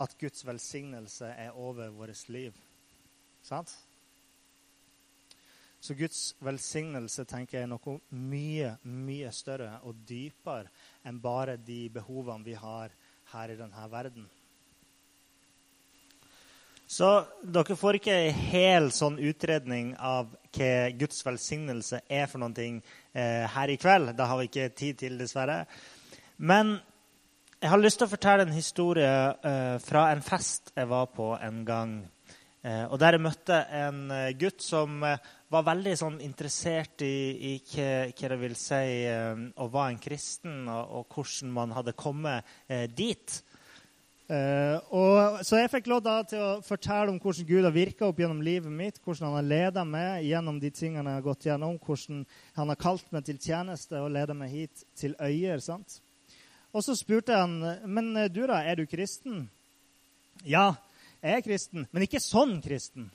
at 0.00 0.14
Guds 0.22 0.46
velsignelse 0.46 1.34
er 1.34 1.58
over 1.58 1.90
vårt 1.90 2.28
liv. 2.30 2.54
Sant? 3.42 3.72
Så 5.82 5.96
Guds 5.98 6.34
velsignelse 6.38 7.24
tenker 7.26 7.58
jeg 7.58 7.66
er 7.66 7.72
noe 7.72 7.96
mye, 8.14 8.76
mye 8.86 9.32
større 9.34 9.80
og 9.82 10.04
dypere 10.06 10.70
enn 11.02 11.18
bare 11.22 11.56
de 11.58 11.88
behovene 11.90 12.46
vi 12.46 12.54
har 12.54 12.94
her 13.32 13.50
i 13.50 13.58
denne 13.58 13.88
verden. 13.90 14.28
Så 16.92 17.08
dere 17.42 17.74
får 17.78 17.96
ikke 17.98 18.14
en 18.14 18.40
hel 18.52 18.90
sånn 18.92 19.16
utredning 19.16 19.94
av 19.96 20.28
hva 20.52 20.72
Guds 21.00 21.22
velsignelse 21.24 22.02
er 22.04 22.26
for 22.28 22.44
ting 22.52 22.82
eh, 23.16 23.48
her 23.48 23.72
i 23.72 23.78
kveld. 23.80 24.12
Det 24.14 24.26
har 24.28 24.38
vi 24.38 24.50
ikke 24.50 24.68
tid 24.76 24.98
til, 25.00 25.16
dessverre. 25.18 25.64
Men 26.36 26.76
jeg 27.62 27.70
har 27.72 27.80
lyst 27.80 28.02
til 28.02 28.10
å 28.10 28.12
fortelle 28.12 28.44
en 28.44 28.52
historie 28.52 29.08
eh, 29.08 29.78
fra 29.80 30.10
en 30.12 30.20
fest 30.22 30.74
jeg 30.76 30.90
var 30.90 31.08
på 31.16 31.32
en 31.40 31.64
gang. 31.64 31.96
Eh, 32.62 32.84
og 32.86 32.98
der 33.02 33.16
jeg 33.16 33.24
møtte 33.24 33.56
en 33.74 34.04
eh, 34.14 34.34
gutt 34.38 34.62
som 34.62 35.00
eh, 35.02 35.22
var 35.50 35.64
veldig 35.66 35.94
sånn, 35.98 36.18
interessert 36.22 37.02
i, 37.02 37.14
i 37.50 37.54
hva, 37.66 38.12
det 38.14 38.36
vil 38.38 38.54
si 38.54 38.84
å 39.10 39.66
være 39.66 39.88
en 39.90 39.98
kristen, 40.02 40.60
og, 40.70 40.92
og, 41.00 41.16
hvordan 41.16 41.50
man 41.56 41.74
hadde 41.76 41.92
kommet 41.98 42.46
dit. 42.96 43.34
Og, 44.32 45.42
så 45.44 45.58
jeg 45.58 45.68
fikk 45.74 45.90
lov 45.92 46.00
da 46.06 46.14
til 46.24 46.40
å 46.40 46.62
fortelle 46.64 47.12
om 47.12 47.18
hvordan 47.20 47.48
Gud 47.50 47.66
har 47.66 47.74
virka 47.74 48.06
opp 48.06 48.22
gjennom 48.22 48.40
livet 48.40 48.72
mitt, 48.72 49.02
hvordan 49.04 49.28
han 49.28 49.36
har 49.36 49.50
ledet 49.50 49.84
meg 49.90 50.24
gjennom 50.24 50.62
de 50.62 50.70
tingene 50.72 51.12
jeg 51.12 51.20
har 51.20 51.26
gått 51.26 51.48
gjennom, 51.50 51.76
hvordan 51.84 52.22
han 52.56 52.72
har 52.72 52.80
kalt 52.80 53.12
meg 53.12 53.26
til 53.28 53.42
tjeneste 53.42 54.00
og 54.00 54.14
ledet 54.14 54.38
meg 54.38 54.54
hit 54.54 54.86
til 54.96 55.12
øyer. 55.20 55.60
sant? 55.60 55.98
Og 56.72 56.86
så 56.86 56.96
spurte 56.96 57.36
han 57.36 57.58
men 57.84 58.14
du 58.32 58.40
da, 58.46 58.62
er 58.64 58.80
du 58.80 58.86
kristen. 58.88 59.50
Ja, 60.48 60.70
er 61.22 61.42
kristen, 61.44 61.86
men 61.92 62.04
ikke 62.06 62.20
sånn 62.22 62.58
kristen. 62.64 63.08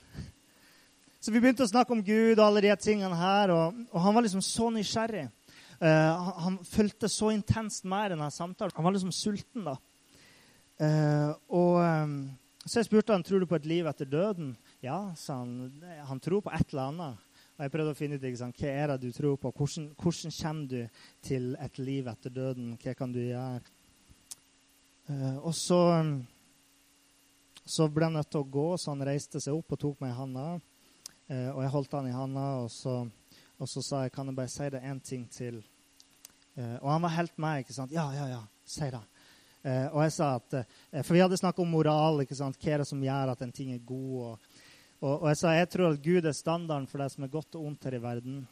Så 1.18 1.34
vi 1.34 1.40
begynte 1.42 1.66
å 1.66 1.70
snakke 1.70 1.92
om 1.92 2.02
Gud 2.04 2.38
og 2.38 2.44
alle 2.44 2.62
de 2.64 2.74
tingene 2.80 3.16
her, 3.18 3.52
og, 3.52 3.78
og 3.90 4.02
han 4.04 4.14
var 4.16 4.24
liksom 4.24 4.42
så 4.44 4.70
nysgjerrig. 4.70 5.26
Uh, 5.78 5.86
han, 5.86 6.34
han 6.44 6.58
fulgte 6.66 7.10
så 7.10 7.30
intenst 7.34 7.86
med 7.86 8.08
i 8.08 8.12
denne 8.14 8.30
samtalen. 8.34 8.74
Han 8.74 8.86
var 8.86 8.94
liksom 8.94 9.14
sulten. 9.14 9.66
da. 9.66 9.76
Uh, 10.78 11.32
og 11.50 11.78
um, 11.82 12.14
Så 12.64 12.80
jeg 12.80 12.88
spurte 12.88 13.14
han 13.14 13.24
tror 13.26 13.42
du 13.42 13.48
på 13.50 13.58
et 13.58 13.66
liv 13.66 13.86
etter 13.90 14.06
døden. 14.06 14.52
Ja, 14.82 15.12
sa 15.18 15.40
han. 15.42 15.82
Han 16.06 16.22
tror 16.22 16.46
på 16.46 16.54
et 16.54 16.70
eller 16.70 16.92
annet. 16.92 17.26
Og 17.58 17.64
jeg 17.64 17.74
prøvde 17.74 17.90
å 17.90 17.98
finne 17.98 18.18
ut 18.18 18.22
liksom, 18.22 18.54
hva 18.54 18.70
er 18.70 18.90
det 18.92 18.98
du 19.02 19.14
tror 19.14 19.38
på. 19.42 19.50
Hvordan, 19.50 19.90
hvordan, 19.98 20.34
kommer 20.38 20.68
du 20.70 21.04
til 21.26 21.48
et 21.58 21.78
liv 21.82 22.10
etter 22.10 22.30
døden? 22.30 22.76
Hva 22.78 22.94
kan 22.98 23.14
du 23.14 23.20
gjøre? 23.24 23.74
Uh, 25.08 25.38
og 25.42 25.54
så, 25.56 25.80
um, 25.98 26.20
så 27.68 27.88
ble 27.92 28.08
han 28.08 28.16
nødt 28.16 28.30
til 28.32 28.42
å 28.42 28.50
gå, 28.58 28.68
så 28.80 28.94
han 28.94 29.06
reiste 29.06 29.42
seg 29.44 29.56
opp 29.56 29.76
og 29.76 29.82
tok 29.82 30.02
meg 30.02 30.14
i 30.14 30.18
handa. 30.18 30.46
Eh, 31.28 31.50
og 31.52 31.62
jeg 31.64 31.74
holdt 31.74 31.96
han 31.98 32.08
i 32.08 32.16
handa, 32.16 32.46
og 32.64 32.70
så, 32.72 33.02
og 33.58 33.70
så 33.70 33.84
sa 33.84 34.02
jeg 34.06 34.14
kan 34.16 34.30
jeg 34.30 34.38
bare 34.38 34.52
si 34.52 34.70
det 34.72 34.84
én 34.88 35.02
ting 35.04 35.28
til. 35.32 35.60
og 36.58 36.88
han 36.90 37.02
var 37.02 37.14
helt 37.14 37.36
med. 37.38 37.60
ikke 37.62 37.76
sant? 37.76 37.92
Ja, 37.94 38.08
ja, 38.10 38.26
ja, 38.32 38.40
si 38.66 38.88
det. 38.90 39.04
Eh, 39.66 39.88
og 39.90 40.04
jeg 40.04 40.14
sa 40.14 40.34
at, 40.38 40.54
eh, 40.54 41.02
For 41.02 41.16
vi 41.16 41.22
hadde 41.22 41.36
snakket 41.36 41.64
om 41.64 41.72
moral. 41.72 42.20
ikke 42.22 42.36
sant? 42.36 42.58
Hva 42.58 42.74
er 42.74 42.78
det 42.78 42.88
som 42.88 43.02
gjør 43.02 43.32
at 43.32 43.42
en 43.42 43.52
ting 43.52 43.72
er 43.72 43.78
god? 43.78 44.14
Og, 44.14 44.38
og, 45.00 45.22
og, 45.22 45.28
jeg 45.28 45.40
sa 45.40 45.52
jeg 45.54 45.70
tror 45.70 45.92
at 45.92 46.02
Gud 46.02 46.24
er 46.24 46.32
standarden 46.32 46.86
for 46.86 46.98
det 46.98 47.10
som 47.12 47.24
er 47.24 47.34
godt 47.34 47.58
og 47.58 47.66
ondt 47.66 47.84
her 47.84 47.98
i 47.98 48.02
verden. 48.02 48.46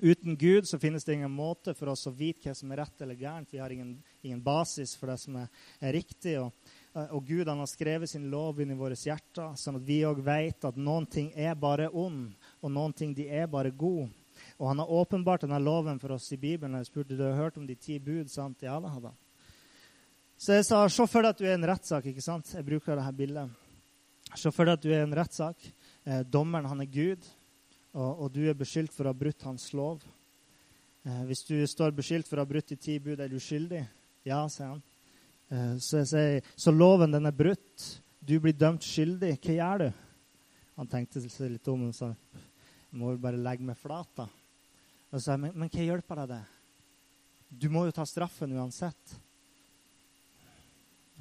Uten 0.00 0.36
Gud 0.38 0.64
så 0.64 0.78
finnes 0.78 1.04
det 1.04 1.18
ingen 1.18 1.30
måte 1.30 1.74
for 1.74 1.90
oss 1.92 2.06
å 2.06 2.14
vite 2.14 2.48
hva 2.48 2.54
som 2.56 2.70
er 2.72 2.84
rett 2.84 3.02
eller 3.02 3.18
gærent. 3.18 3.50
Vi 3.52 3.58
har 3.58 3.70
ingen, 3.70 3.98
ingen 4.22 4.40
basis 4.40 4.94
for 4.96 5.10
det 5.10 5.18
som 5.20 5.36
er, 5.36 5.48
er 5.80 5.92
riktig. 5.92 6.38
Og, 6.40 6.54
og, 6.90 7.20
Gud 7.26 7.46
han 7.46 7.60
har 7.62 7.68
skrevet 7.70 8.10
sin 8.10 8.26
lov 8.32 8.58
inn 8.60 8.72
i 8.74 8.78
våre 8.78 8.96
hjerter, 8.98 9.54
sånn 9.54 9.78
at 9.78 9.86
vi 9.86 10.00
òg 10.06 10.24
vet 10.26 10.66
at 10.66 10.78
noen 10.78 11.06
ting 11.06 11.30
er 11.38 11.54
bare 11.54 11.86
ond, 11.86 12.32
og 12.60 12.72
noen 12.74 12.94
ting 12.96 13.14
de 13.14 13.28
er 13.30 13.46
bare 13.50 13.70
gode. 13.70 14.08
Og 14.58 14.68
han 14.68 14.80
har 14.82 14.90
åpenbart 14.90 15.44
denne 15.44 15.60
loven 15.62 16.00
for 16.00 16.16
oss 16.16 16.26
i 16.32 16.38
Bibelen. 16.40 16.78
Jeg 16.80 16.88
spurte 16.88 17.16
du 17.16 17.22
har 17.22 17.38
hørt 17.38 17.58
om 17.60 17.66
de 17.68 17.76
ti 17.76 17.98
bud. 17.98 18.30
sant? 18.30 18.62
Ja, 18.62 18.78
det 18.80 18.90
hadde. 18.90 19.12
Så 20.40 20.56
jeg 20.56 20.64
sa 20.64 20.86
se 20.88 21.06
for 21.06 21.22
deg 21.22 21.34
at 21.34 21.40
du 21.40 21.44
er 21.44 21.54
i 21.54 21.58
en 21.58 21.68
rettssak. 21.68 22.06
ikke 22.06 22.24
sant? 22.24 22.54
Jeg 22.54 22.64
bruker 22.64 22.96
dette 22.96 23.16
bildet. 23.16 23.50
Se 24.34 24.50
for 24.54 24.64
deg 24.64 24.78
at 24.78 24.82
du 24.82 24.88
er 24.90 25.02
i 25.02 25.08
en 25.08 25.16
rettssak. 25.16 25.66
Eh, 26.06 26.22
dommeren 26.24 26.68
han 26.70 26.80
er 26.80 26.88
Gud, 26.88 27.26
og, 27.92 28.22
og, 28.22 28.28
du 28.32 28.46
er 28.48 28.56
beskyldt 28.56 28.94
for 28.94 29.04
å 29.04 29.12
ha 29.12 29.20
brutt 29.20 29.42
hans 29.44 29.68
lov. 29.76 30.04
Eh, 31.04 31.22
hvis 31.28 31.44
du 31.48 31.58
står 31.66 31.92
beskyldt 31.96 32.28
for 32.28 32.40
å 32.40 32.46
ha 32.46 32.48
brutt 32.48 32.72
de 32.72 32.78
ti 32.80 32.98
bud, 33.02 33.20
er 33.20 33.28
du 33.28 33.36
skyldig? 33.42 33.82
Ja, 34.24 34.46
sier 34.48 34.74
han. 34.74 34.82
Eh, 35.50 35.74
så 35.82 36.00
jeg 36.00 36.10
sier, 36.10 36.52
så 36.54 36.74
loven 36.74 37.12
den 37.14 37.26
er 37.26 37.34
brutt. 37.34 37.86
Du 38.20 38.36
blir 38.38 38.54
dømt 38.54 38.86
skyldig. 38.86 39.34
Hva 39.42 39.56
gjør 39.56 39.84
du? 39.84 39.88
Han 40.78 40.88
tenkte 40.90 41.22
seg 41.22 41.56
litt 41.56 41.68
om 41.68 41.88
og 41.88 41.96
sa 41.96 42.12
jeg 42.90 42.98
må 42.98 43.12
vel 43.12 43.20
bare 43.22 43.38
legge 43.38 43.66
meg 43.66 43.78
flat. 43.78 44.10
da. 44.16 44.26
Og 45.10 45.22
sa 45.22 45.36
men, 45.38 45.52
men 45.54 45.70
hva 45.70 45.84
hjelper 45.84 46.22
deg 46.22 46.32
det? 46.32 46.40
Du 47.50 47.68
må 47.70 47.84
jo 47.86 47.94
ta 47.94 48.06
straffen 48.06 48.54
uansett 48.54 49.14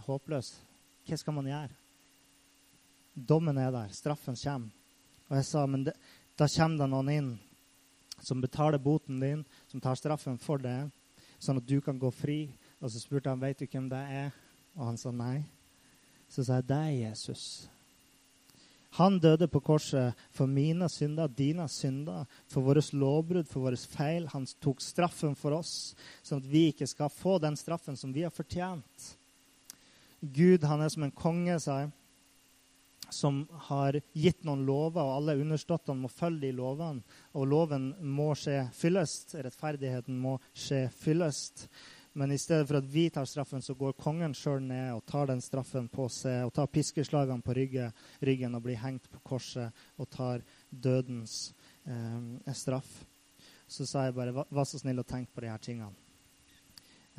håpløs. 0.06 0.56
Hva 1.06 1.18
skal 1.18 1.36
man 1.38 1.50
gjøre? 1.50 1.76
Dommen 3.14 3.58
er 3.62 3.72
der. 3.74 3.94
Straffen 3.94 4.38
kommer. 4.38 4.74
Og 5.30 5.38
jeg 5.38 5.46
sa, 5.46 5.66
men 5.70 5.86
det, 5.86 5.94
da 6.38 6.48
kommer 6.50 6.82
det 6.82 6.90
noen 6.90 7.12
inn 7.14 7.30
som 8.26 8.42
betaler 8.42 8.82
boten 8.82 9.20
din, 9.22 9.44
som 9.70 9.82
tar 9.82 9.98
straffen 10.00 10.40
for 10.42 10.62
det, 10.62 10.90
sånn 11.40 11.62
at 11.62 11.68
du 11.70 11.78
kan 11.86 12.00
gå 12.02 12.10
fri. 12.12 12.40
Og 12.80 12.92
så 12.92 13.02
spurte 13.02 13.32
han 13.32 13.42
vet 13.42 13.60
du 13.60 13.68
hvem 13.68 13.90
det 13.92 14.00
er, 14.00 14.32
og 14.78 14.92
han 14.92 15.00
sa 15.00 15.12
nei. 15.12 15.42
Så 16.30 16.46
sa 16.46 16.60
jeg 16.60 16.70
det 16.70 16.80
er 16.80 16.96
Jesus. 17.10 17.44
Han 18.98 19.20
døde 19.22 19.48
på 19.48 19.62
korset 19.62 20.18
for 20.34 20.50
mine 20.50 20.88
synder, 20.90 21.30
dine 21.30 21.68
synder, 21.70 22.26
for 22.50 22.66
våre 22.66 22.82
lovbrudd, 22.82 23.48
for 23.50 23.68
våre 23.68 23.78
feil. 23.78 24.26
Han 24.34 24.48
tok 24.64 24.82
straffen 24.82 25.36
for 25.38 25.60
oss, 25.60 25.94
sånn 26.26 26.42
at 26.42 26.50
vi 26.50 26.70
ikke 26.72 26.88
skal 26.90 27.14
få 27.14 27.38
den 27.44 27.58
straffen 27.60 28.00
som 28.00 28.14
vi 28.16 28.26
har 28.26 28.34
fortjent. 28.34 29.14
Gud 30.20 30.66
han 30.68 30.82
er 30.82 30.90
som 30.92 31.06
en 31.06 31.16
konge, 31.16 31.60
sa 31.62 31.84
jeg, 31.84 31.94
som 33.14 33.44
har 33.70 33.98
gitt 34.14 34.44
noen 34.46 34.66
lover, 34.68 35.02
og 35.02 35.16
alle 35.20 35.38
underståttene 35.42 36.04
må 36.04 36.12
følge 36.14 36.48
de 36.48 36.58
lovene. 36.58 37.06
Og 37.38 37.48
loven 37.50 37.92
må 38.06 38.32
skje 38.38 38.64
fyllest. 38.76 39.34
Rettferdigheten 39.38 40.18
må 40.22 40.36
skje 40.54 40.88
fyllest. 40.94 41.68
Men 42.18 42.32
i 42.32 42.38
stedet 42.42 42.68
for 42.68 42.80
at 42.80 42.88
vi 42.90 43.06
tar 43.14 43.26
straffen, 43.30 43.62
så 43.62 43.76
går 43.78 43.94
kongen 44.00 44.34
sjøl 44.34 44.64
ned 44.66 44.96
og 44.96 45.06
tar 45.08 45.30
den 45.30 45.42
straffen 45.46 45.88
på 45.94 46.08
seg 46.10 46.48
og 46.48 46.54
tar 46.58 46.72
piskeslagene 46.74 47.46
på 47.46 47.54
ryggen, 47.54 47.94
ryggen 48.26 48.58
og 48.58 48.66
blir 48.66 48.82
hengt 48.82 49.06
på 49.14 49.22
korset 49.24 49.86
og 49.98 50.10
tar 50.10 50.44
dødens 50.70 51.54
eh, 51.86 52.54
straff. 52.58 52.90
Så 53.70 53.86
sa 53.86 54.08
jeg 54.08 54.18
bare 54.18 54.34
vær 54.50 54.66
så 54.66 54.82
snill 54.82 55.04
å 55.04 55.08
tenke 55.08 55.36
på 55.36 55.46
de 55.46 55.52
her 55.52 55.62
tingene. 55.62 55.94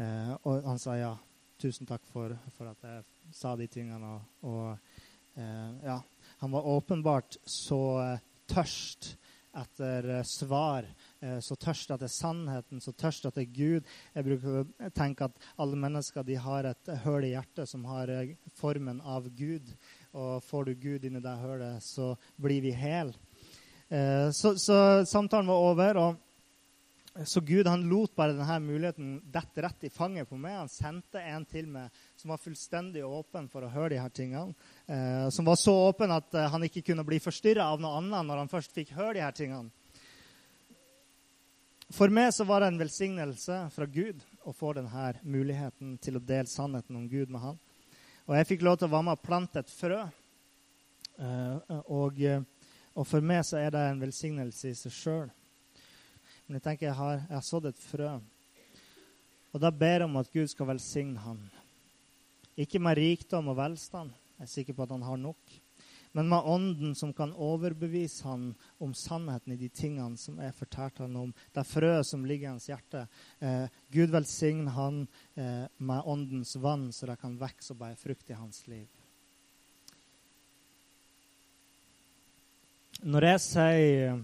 Eh, 0.00 0.35
og 0.42 0.66
han 0.66 0.81
sa 0.83 0.96
ja 0.98 1.14
tusen 1.61 1.87
takk 1.87 2.05
for, 2.09 2.35
for, 2.57 2.70
at 2.72 2.85
jeg 2.87 3.37
sa 3.37 3.55
de 3.59 3.68
tingene. 3.70 4.14
Og, 4.16 4.48
og 4.48 5.38
eh, 5.38 5.72
ja, 5.85 6.00
han 6.42 6.55
var 6.55 6.68
åpenbart 6.74 7.38
så 7.44 7.81
eh, 8.03 8.22
tørst 8.50 9.14
etter 9.57 10.09
eh, 10.17 10.23
svar, 10.23 10.87
eh, 11.21 11.39
så 11.43 11.57
tørst 11.59 11.91
etter 11.95 12.11
sannheten, 12.11 12.81
så 12.83 12.93
tørst 12.93 13.27
etter 13.31 13.47
Gud. 13.51 13.89
Jeg 14.15 14.27
bruker 14.27 14.61
å 14.61 14.91
tenke 14.97 15.27
at 15.27 15.51
alle 15.61 15.79
mennesker 15.81 16.27
de 16.27 16.39
har 16.41 16.69
et 16.71 16.93
høl 17.05 17.27
i 17.27 17.33
hjertet 17.35 17.71
som 17.71 17.85
har 17.91 18.13
eh, 18.15 18.35
formen 18.59 19.03
av 19.03 19.29
Gud. 19.35 19.73
Og 20.13 20.41
får 20.47 20.71
du 20.71 20.75
Gud 20.87 21.07
inn 21.07 21.19
i 21.19 21.25
det 21.25 21.37
hølet, 21.43 21.83
så 21.85 22.13
blir 22.41 22.63
vi 22.65 22.75
hel. 22.75 23.15
Så, 23.91 24.53
så 24.63 24.75
samtalen 25.07 25.49
var 25.51 25.65
over. 25.67 25.99
og 25.99 26.19
så 27.25 27.40
Gud 27.40 27.66
han 27.66 27.83
lot 27.90 28.12
bare 28.14 28.37
denne 28.38 28.59
muligheten 28.62 29.16
dette 29.33 29.62
rett 29.64 29.85
i 29.85 29.90
fanget 29.90 30.29
på 30.31 30.37
meg. 30.38 30.61
Han 30.61 30.70
sendte 30.70 31.18
en 31.18 31.44
til 31.49 31.66
meg 31.66 31.90
som 32.16 32.31
var 32.31 32.38
fullstendig 32.38 33.03
åpen 33.05 33.49
for 33.51 33.66
å 33.66 33.70
høre 33.73 33.96
de 33.96 33.99
her 33.99 34.12
tingene. 34.14 34.55
Eh, 34.87 35.27
som 35.35 35.49
var 35.49 35.59
så 35.59 35.75
åpen 35.88 36.14
at 36.14 36.31
eh, 36.38 36.46
han 36.53 36.64
ikke 36.68 36.85
kunne 36.87 37.05
bli 37.07 37.18
forstyrra 37.23 37.66
av 37.66 37.83
noe 37.83 37.99
annet 37.99 38.29
når 38.29 38.44
han 38.44 38.53
først 38.53 38.77
fikk 38.77 38.94
høre 38.94 39.16
de 39.18 39.25
her 39.25 39.35
tingene. 39.35 39.75
For 41.90 42.14
meg 42.14 42.31
så 42.31 42.46
var 42.46 42.62
det 42.62 42.70
en 42.70 42.79
velsignelse 42.79 43.59
fra 43.75 43.90
Gud 43.90 44.23
å 44.46 44.55
få 44.55 44.77
denne 44.79 45.11
muligheten 45.27 45.99
til 45.99 46.20
å 46.20 46.23
dele 46.23 46.46
sannheten 46.46 46.94
om 46.94 47.11
Gud 47.11 47.35
med 47.35 47.42
han. 47.42 47.59
Og 48.31 48.37
jeg 48.38 48.53
fikk 48.53 48.62
lov 48.62 48.79
til 48.79 48.87
å 48.87 48.94
være 48.94 49.09
med 49.09 49.18
og 49.18 49.27
plante 49.27 49.64
et 49.64 49.75
frø. 49.75 50.05
Eh, 51.18 51.77
og, 51.90 52.23
og 52.94 53.11
for 53.11 53.31
meg 53.35 53.42
så 53.51 53.59
er 53.59 53.75
det 53.75 53.85
en 53.88 54.07
velsignelse 54.07 54.70
i 54.70 54.79
seg 54.79 54.94
sjøl. 54.94 55.29
Men 56.51 56.59
jeg 56.59 56.65
tenker 56.65 56.89
jeg 56.89 56.99
har, 56.99 57.21
har 57.31 57.43
sådd 57.47 57.69
et 57.69 57.79
frø. 57.79 58.09
Og 59.55 59.61
da 59.63 59.69
ber 59.71 60.01
jeg 60.01 60.07
om 60.09 60.17
at 60.19 60.31
Gud 60.35 60.49
skal 60.51 60.67
velsigne 60.67 61.23
han. 61.23 61.37
Ikke 62.59 62.81
med 62.83 62.99
rikdom 62.99 63.53
og 63.53 63.55
velstand, 63.61 64.11
Jeg 64.41 64.49
er 64.49 64.51
sikker 64.51 64.75
på 64.75 64.83
at 64.83 64.91
han 64.91 65.05
har 65.07 65.21
nok. 65.21 65.53
Men 66.13 66.27
med 66.27 66.43
ånden 66.43 66.95
som 66.99 67.13
kan 67.15 67.31
overbevise 67.39 68.25
han 68.27 68.49
om 68.83 68.95
sannheten 68.99 69.53
i 69.55 69.59
de 69.61 69.69
tingene 69.69 70.19
som 70.19 70.41
jeg 70.43 70.57
fortalte 70.57 71.05
han 71.05 71.15
om. 71.21 71.31
Det 71.55 71.65
frøet 71.71 72.09
som 72.09 72.25
ligger 72.27 72.49
i 72.49 72.51
hans 72.51 72.67
hjerte. 72.67 73.05
Eh, 73.39 73.69
Gud 73.95 74.11
velsigne 74.11 74.75
han 74.75 75.05
eh, 75.37 75.69
med 75.79 76.03
åndens 76.03 76.57
vann, 76.59 76.89
så 76.91 77.07
det 77.07 77.21
kan 77.21 77.39
vokse 77.39 77.77
og 77.77 77.79
bære 77.85 78.01
frukt 78.01 78.35
i 78.35 78.41
hans 78.41 78.67
liv. 78.67 78.89
Når 83.07 83.29
jeg 83.31 83.41
sier 83.41 84.21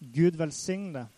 'Gud 0.00 0.40
velsigne 0.40 0.92
det', 0.94 1.15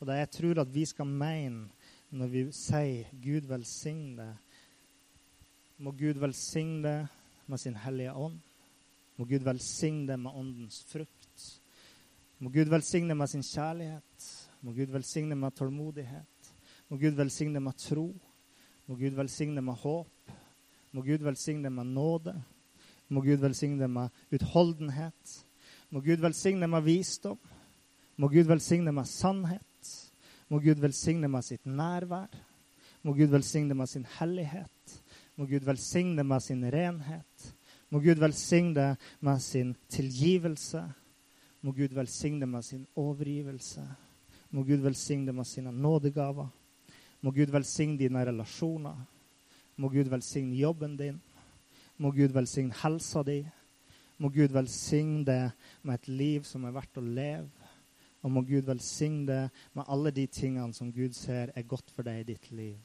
og 0.00 0.06
det 0.06 0.18
jeg 0.18 0.30
tror 0.30 0.60
at 0.60 0.74
vi 0.74 0.84
skal 0.84 1.06
mene 1.08 1.68
når 2.10 2.26
vi 2.32 2.42
sier 2.52 3.08
'Gud 3.22 3.48
velsigne 3.48 4.16
det', 4.16 4.36
må 5.78 5.90
Gud 5.92 6.20
velsigne 6.20 6.82
det 6.82 7.08
med 7.46 7.58
sin 7.58 7.74
hellige 7.76 8.12
ånd. 8.12 8.38
Må 9.16 9.24
Gud 9.24 9.44
velsigne 9.44 10.06
det 10.08 10.16
med 10.20 10.32
åndens 10.32 10.84
frukt. 10.88 11.60
Må 12.38 12.50
Gud 12.50 12.70
velsigne 12.72 13.08
det 13.08 13.16
med 13.16 13.28
sin 13.28 13.42
kjærlighet. 13.42 14.26
Må 14.62 14.72
Gud 14.72 14.92
velsigne 14.92 15.30
det 15.30 15.38
med 15.38 15.54
tålmodighet. 15.56 16.52
Må 16.88 16.96
Gud 16.96 17.10
velsigne 17.10 17.54
det 17.54 17.62
med 17.62 17.76
tro. 17.76 18.14
Må 18.86 18.94
Gud 18.94 19.10
velsigne 19.10 19.56
det 19.56 19.64
med 19.64 19.74
håp. 19.74 20.32
Må 20.92 21.02
Gud 21.02 21.18
velsigne 21.18 21.64
det 21.64 21.72
med 21.72 21.86
nåde. 21.86 22.42
Må 23.08 23.20
Gud 23.20 23.36
velsigne 23.36 23.82
det 23.82 23.90
med 23.90 24.08
utholdenhet. 24.32 25.46
Må 25.90 26.00
Gud 26.00 26.24
velsigne 26.24 26.66
med 26.66 26.82
visdom. 26.82 27.38
Må 28.16 28.28
Gud 28.28 28.44
velsigne 28.44 28.92
med 28.92 29.04
sannhet. 29.04 29.60
Må 30.48 30.60
Gud 30.62 30.78
velsigne 30.82 31.28
meg 31.30 31.44
sitt 31.44 31.66
nærvær. 31.66 32.30
Må 33.02 33.14
Gud 33.14 33.30
velsigne 33.30 33.74
meg 33.74 33.88
sin 33.90 34.06
hellighet. 34.18 34.94
Må 35.36 35.46
Gud 35.50 35.66
velsigne 35.66 36.24
meg 36.26 36.42
sin 36.42 36.62
renhet. 36.72 37.48
Må 37.90 38.00
Gud 38.02 38.18
velsigne 38.22 38.94
meg 39.20 39.42
sin 39.42 39.74
tilgivelse. 39.92 40.82
Må 41.62 41.74
Gud 41.74 41.94
velsigne 41.94 42.46
meg 42.50 42.64
sin 42.66 42.86
overgivelse. 42.98 43.84
Må 44.50 44.62
Gud 44.66 44.82
velsigne 44.84 45.34
meg 45.34 45.46
sine 45.50 45.72
nådegaver. 45.74 46.48
Må 47.22 47.32
Gud 47.34 47.50
velsigne 47.50 47.98
dine 47.98 48.24
relasjoner. 48.26 48.98
Må 49.76 49.90
Gud 49.92 50.10
velsigne 50.12 50.56
jobben 50.56 50.96
din. 50.96 51.20
Må 51.98 52.12
Gud 52.14 52.34
velsigne 52.36 52.74
helsa 52.82 53.22
di. 53.26 53.40
Må 54.18 54.30
Gud 54.32 54.54
velsigne 54.54 55.24
det 55.26 55.42
med 55.82 55.98
et 55.98 56.08
liv 56.08 56.46
som 56.48 56.64
er 56.64 56.74
verdt 56.76 57.00
å 57.00 57.04
leve. 57.04 57.55
Og 58.24 58.32
må 58.32 58.42
Gud 58.46 58.66
velsigne 58.66 59.26
det 59.28 59.42
med 59.76 59.88
alle 59.88 60.12
de 60.14 60.26
tingene 60.26 60.74
som 60.74 60.92
Gud 60.92 61.14
ser 61.14 61.52
er 61.54 61.68
godt 61.68 61.90
for 61.94 62.06
deg 62.06 62.22
i 62.22 62.28
ditt 62.32 62.50
liv. 62.50 62.78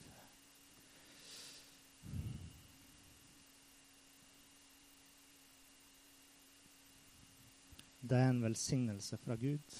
Det 8.02 8.18
er 8.18 8.32
en 8.32 8.44
velsignelse 8.44 9.18
fra 9.22 9.38
Gud. 9.40 9.76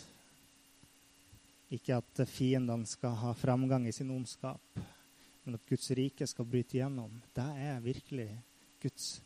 Ikke 1.74 1.98
at 1.98 2.22
fiendene 2.30 2.88
skal 2.88 3.16
ha 3.18 3.32
framgang 3.36 3.88
i 3.88 3.94
sin 3.96 4.12
ondskap, 4.14 4.62
men 5.44 5.58
at 5.58 5.66
Guds 5.68 5.90
rike 5.98 6.28
skal 6.30 6.48
bryte 6.48 6.78
igjennom. 6.78 7.12
Det 7.36 7.48
er 7.66 7.84
virkelig 7.84 8.30
Guds 8.84 9.22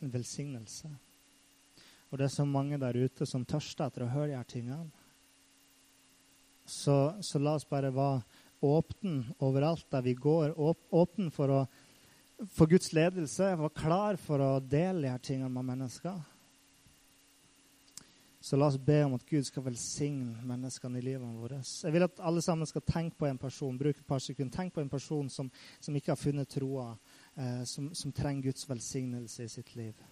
velsignelse. 0.00 0.90
Og 2.10 2.18
det 2.18 2.26
er 2.26 2.34
så 2.34 2.44
mange 2.44 2.78
der 2.80 2.98
ute 2.98 3.26
som 3.26 3.46
tørster 3.46 3.86
etter 3.86 4.04
å 4.04 4.10
høre 4.10 4.32
de 4.32 4.38
her 4.38 4.48
tingene. 4.50 4.90
Så, 6.70 6.96
så 7.26 7.40
la 7.42 7.56
oss 7.58 7.66
bare 7.68 7.90
være 7.94 8.22
åpne 8.62 9.34
overalt 9.42 9.86
der 9.90 10.04
vi 10.04 10.14
går. 10.14 10.54
Åpne 10.56 11.30
for, 11.34 11.50
å, 11.50 12.44
for 12.54 12.70
Guds 12.70 12.92
ledelse. 12.96 13.54
Være 13.58 13.74
klar 13.74 14.20
for 14.20 14.42
å 14.44 14.50
dele 14.62 15.08
de 15.08 15.14
her 15.14 15.24
tingene 15.24 15.50
med 15.52 15.66
mennesker. 15.72 16.20
Så 18.40 18.56
la 18.56 18.70
oss 18.70 18.78
be 18.80 19.02
om 19.04 19.14
at 19.18 19.26
Gud 19.28 19.44
skal 19.44 19.66
velsigne 19.66 20.46
menneskene 20.48 20.96
i 20.96 21.04
livet 21.04 21.34
vårt. 21.36 21.58
Jeg 21.84 21.92
vil 21.92 22.06
at 22.06 22.22
alle 22.24 22.40
sammen 22.40 22.68
skal 22.68 22.86
tenke 22.88 23.18
på 23.20 23.28
en 23.28 23.38
person, 23.38 23.76
bruke 23.78 24.00
et 24.00 24.06
par 24.08 24.22
sekunder. 24.24 24.54
Tenk 24.54 24.72
på 24.72 24.80
en 24.80 24.88
person 24.88 25.28
som, 25.28 25.50
som 25.80 25.96
ikke 25.96 26.14
har 26.14 26.20
funnet 26.20 26.48
troa, 26.48 26.94
eh, 27.36 27.60
som, 27.68 27.90
som 27.94 28.14
trenger 28.16 28.48
Guds 28.48 28.64
velsignelse 28.70 29.44
i 29.44 29.52
sitt 29.52 29.74
liv. 29.76 30.06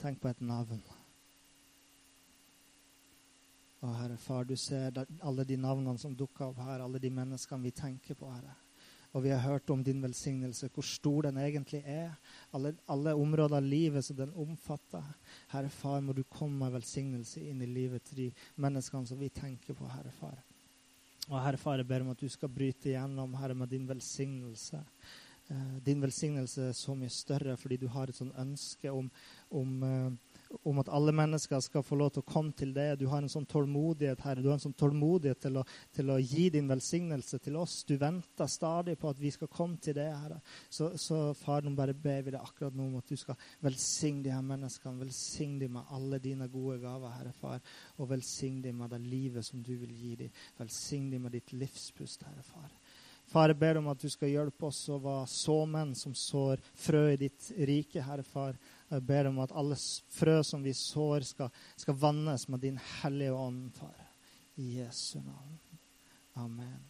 Tenk 0.00 0.22
på 0.22 0.30
et 0.32 0.40
navn. 0.40 0.80
Å, 3.78 3.92
Herre 3.94 4.16
Far, 4.18 4.46
du 4.48 4.56
ser 4.58 4.96
alle 5.22 5.44
de 5.46 5.56
navnene 5.60 6.00
som 6.02 6.14
dukker 6.16 6.48
opp 6.48 6.58
her, 6.66 6.82
alle 6.82 6.98
de 6.98 7.10
menneskene 7.14 7.62
vi 7.62 7.74
tenker 7.74 8.18
på, 8.18 8.30
Herre. 8.32 8.56
Og 9.16 9.22
vi 9.24 9.30
har 9.32 9.40
hørt 9.40 9.70
om 9.72 9.80
din 9.84 10.02
velsignelse, 10.02 10.68
hvor 10.74 10.84
stor 10.84 11.28
den 11.28 11.38
egentlig 11.40 11.80
er. 11.86 12.10
Alle, 12.52 12.74
alle 12.92 13.14
områder 13.16 13.56
av 13.56 13.64
livet 13.64 14.04
som 14.04 14.18
den 14.18 14.34
omfatter. 14.36 15.06
Herre 15.54 15.70
Far, 15.72 16.02
må 16.04 16.12
du 16.12 16.24
komme 16.28 16.58
med 16.64 16.74
velsignelse 16.76 17.40
inn 17.40 17.62
i 17.64 17.70
livet 17.70 18.04
til 18.04 18.24
de 18.24 18.28
menneskene 18.60 19.08
som 19.08 19.20
vi 19.20 19.30
tenker 19.32 19.78
på, 19.78 19.88
Herre 19.94 20.12
Far. 20.18 20.36
Og 21.28 21.38
Herre 21.40 21.60
Far, 21.60 21.80
jeg 21.80 21.88
ber 21.88 22.04
om 22.04 22.12
at 22.12 22.20
du 22.20 22.28
skal 22.32 22.52
bryte 22.52 22.90
igjennom, 22.90 23.38
Herre, 23.40 23.56
med 23.56 23.72
din 23.72 23.88
velsignelse. 23.88 24.82
Eh, 25.48 25.76
din 25.84 26.00
velsignelse 26.04 26.68
er 26.68 26.76
så 26.76 26.92
mye 26.96 27.12
større 27.12 27.56
fordi 27.56 27.78
du 27.80 27.86
har 27.88 28.10
et 28.10 28.16
sånn 28.16 28.34
ønske 28.36 28.92
om, 28.92 29.06
om, 29.56 29.70
eh, 29.82 30.10
om, 30.62 30.78
at 30.78 30.88
alle 30.88 31.12
mennesker 31.12 31.60
skal 31.60 31.84
få 31.84 31.98
lov 31.98 32.12
til 32.14 32.22
å 32.22 32.28
komme 32.28 32.54
til 32.56 32.72
det. 32.76 32.98
Du 33.00 33.06
har 33.10 33.22
en 33.22 33.30
sånn 33.32 33.46
tålmodighet, 33.48 34.22
Herre. 34.24 34.42
Du 34.44 34.48
har 34.50 34.56
en 34.58 34.64
sånn 34.64 34.76
tålmodighet 34.78 35.40
til 35.44 35.60
å, 35.60 35.64
til 35.94 36.12
å 36.12 36.18
gi 36.20 36.48
din 36.54 36.70
velsignelse 36.70 37.40
til 37.44 37.58
oss. 37.60 37.82
Du 37.88 37.96
venter 38.00 38.50
stadig 38.50 38.98
på 39.00 39.10
at 39.12 39.20
vi 39.20 39.32
skal 39.34 39.52
komme 39.52 39.80
til 39.82 39.98
det, 39.98 40.08
Herre. 40.08 40.40
Så, 40.70 40.90
så 41.00 41.20
far, 41.38 41.64
nå 41.66 41.74
bare 41.78 41.96
ber 41.96 42.24
vi 42.26 42.34
deg 42.34 42.40
akkurat 42.40 42.76
nå 42.76 42.88
om 42.88 42.98
at 43.02 43.12
du 43.12 43.20
skal 43.20 43.38
velsigne 43.64 44.24
de 44.26 44.34
her 44.34 44.44
menneskene. 44.44 45.02
Velsigne 45.04 45.64
dem 45.64 45.78
med 45.78 45.94
alle 45.96 46.22
dine 46.24 46.50
gode 46.52 46.80
gaver, 46.84 47.16
Herre 47.18 47.36
Far. 47.36 47.62
Og 47.98 48.12
velsigne 48.12 48.64
dem 48.68 48.82
med 48.82 48.94
det 48.94 49.02
livet 49.04 49.46
som 49.46 49.62
du 49.64 49.74
vil 49.76 49.94
gi 49.94 50.14
dem. 50.24 50.44
Velsigne 50.58 51.16
dem 51.16 51.28
med 51.28 51.38
ditt 51.38 51.56
livspust, 51.56 52.24
Herre 52.28 52.46
Far. 52.46 52.77
Far, 53.28 53.52
jeg 53.52 53.60
ber 53.60 53.76
om 53.76 53.90
at 53.92 54.00
du 54.00 54.08
skal 54.08 54.30
hjelpe 54.32 54.70
oss 54.70 54.80
å 54.88 54.96
være 55.04 55.28
såmenn 55.28 55.92
som 55.98 56.14
sår 56.16 56.62
frø 56.80 57.04
i 57.12 57.20
ditt 57.20 57.50
rike, 57.68 58.00
Herre 58.00 58.24
Far. 58.24 58.56
Jeg 58.88 59.04
ber 59.04 59.28
om 59.28 59.42
at 59.44 59.52
alle 59.52 59.76
frø 60.16 60.38
som 60.46 60.64
vi 60.64 60.72
sår, 60.72 61.26
skal, 61.28 61.52
skal 61.76 61.98
vannes 62.00 62.48
med 62.48 62.64
din 62.64 62.80
hellige 63.02 63.36
ånd, 63.36 63.66
far. 63.76 64.06
I 64.58 64.78
Jesu 64.80 65.20
navn. 65.20 65.58
Amen. 66.40 66.87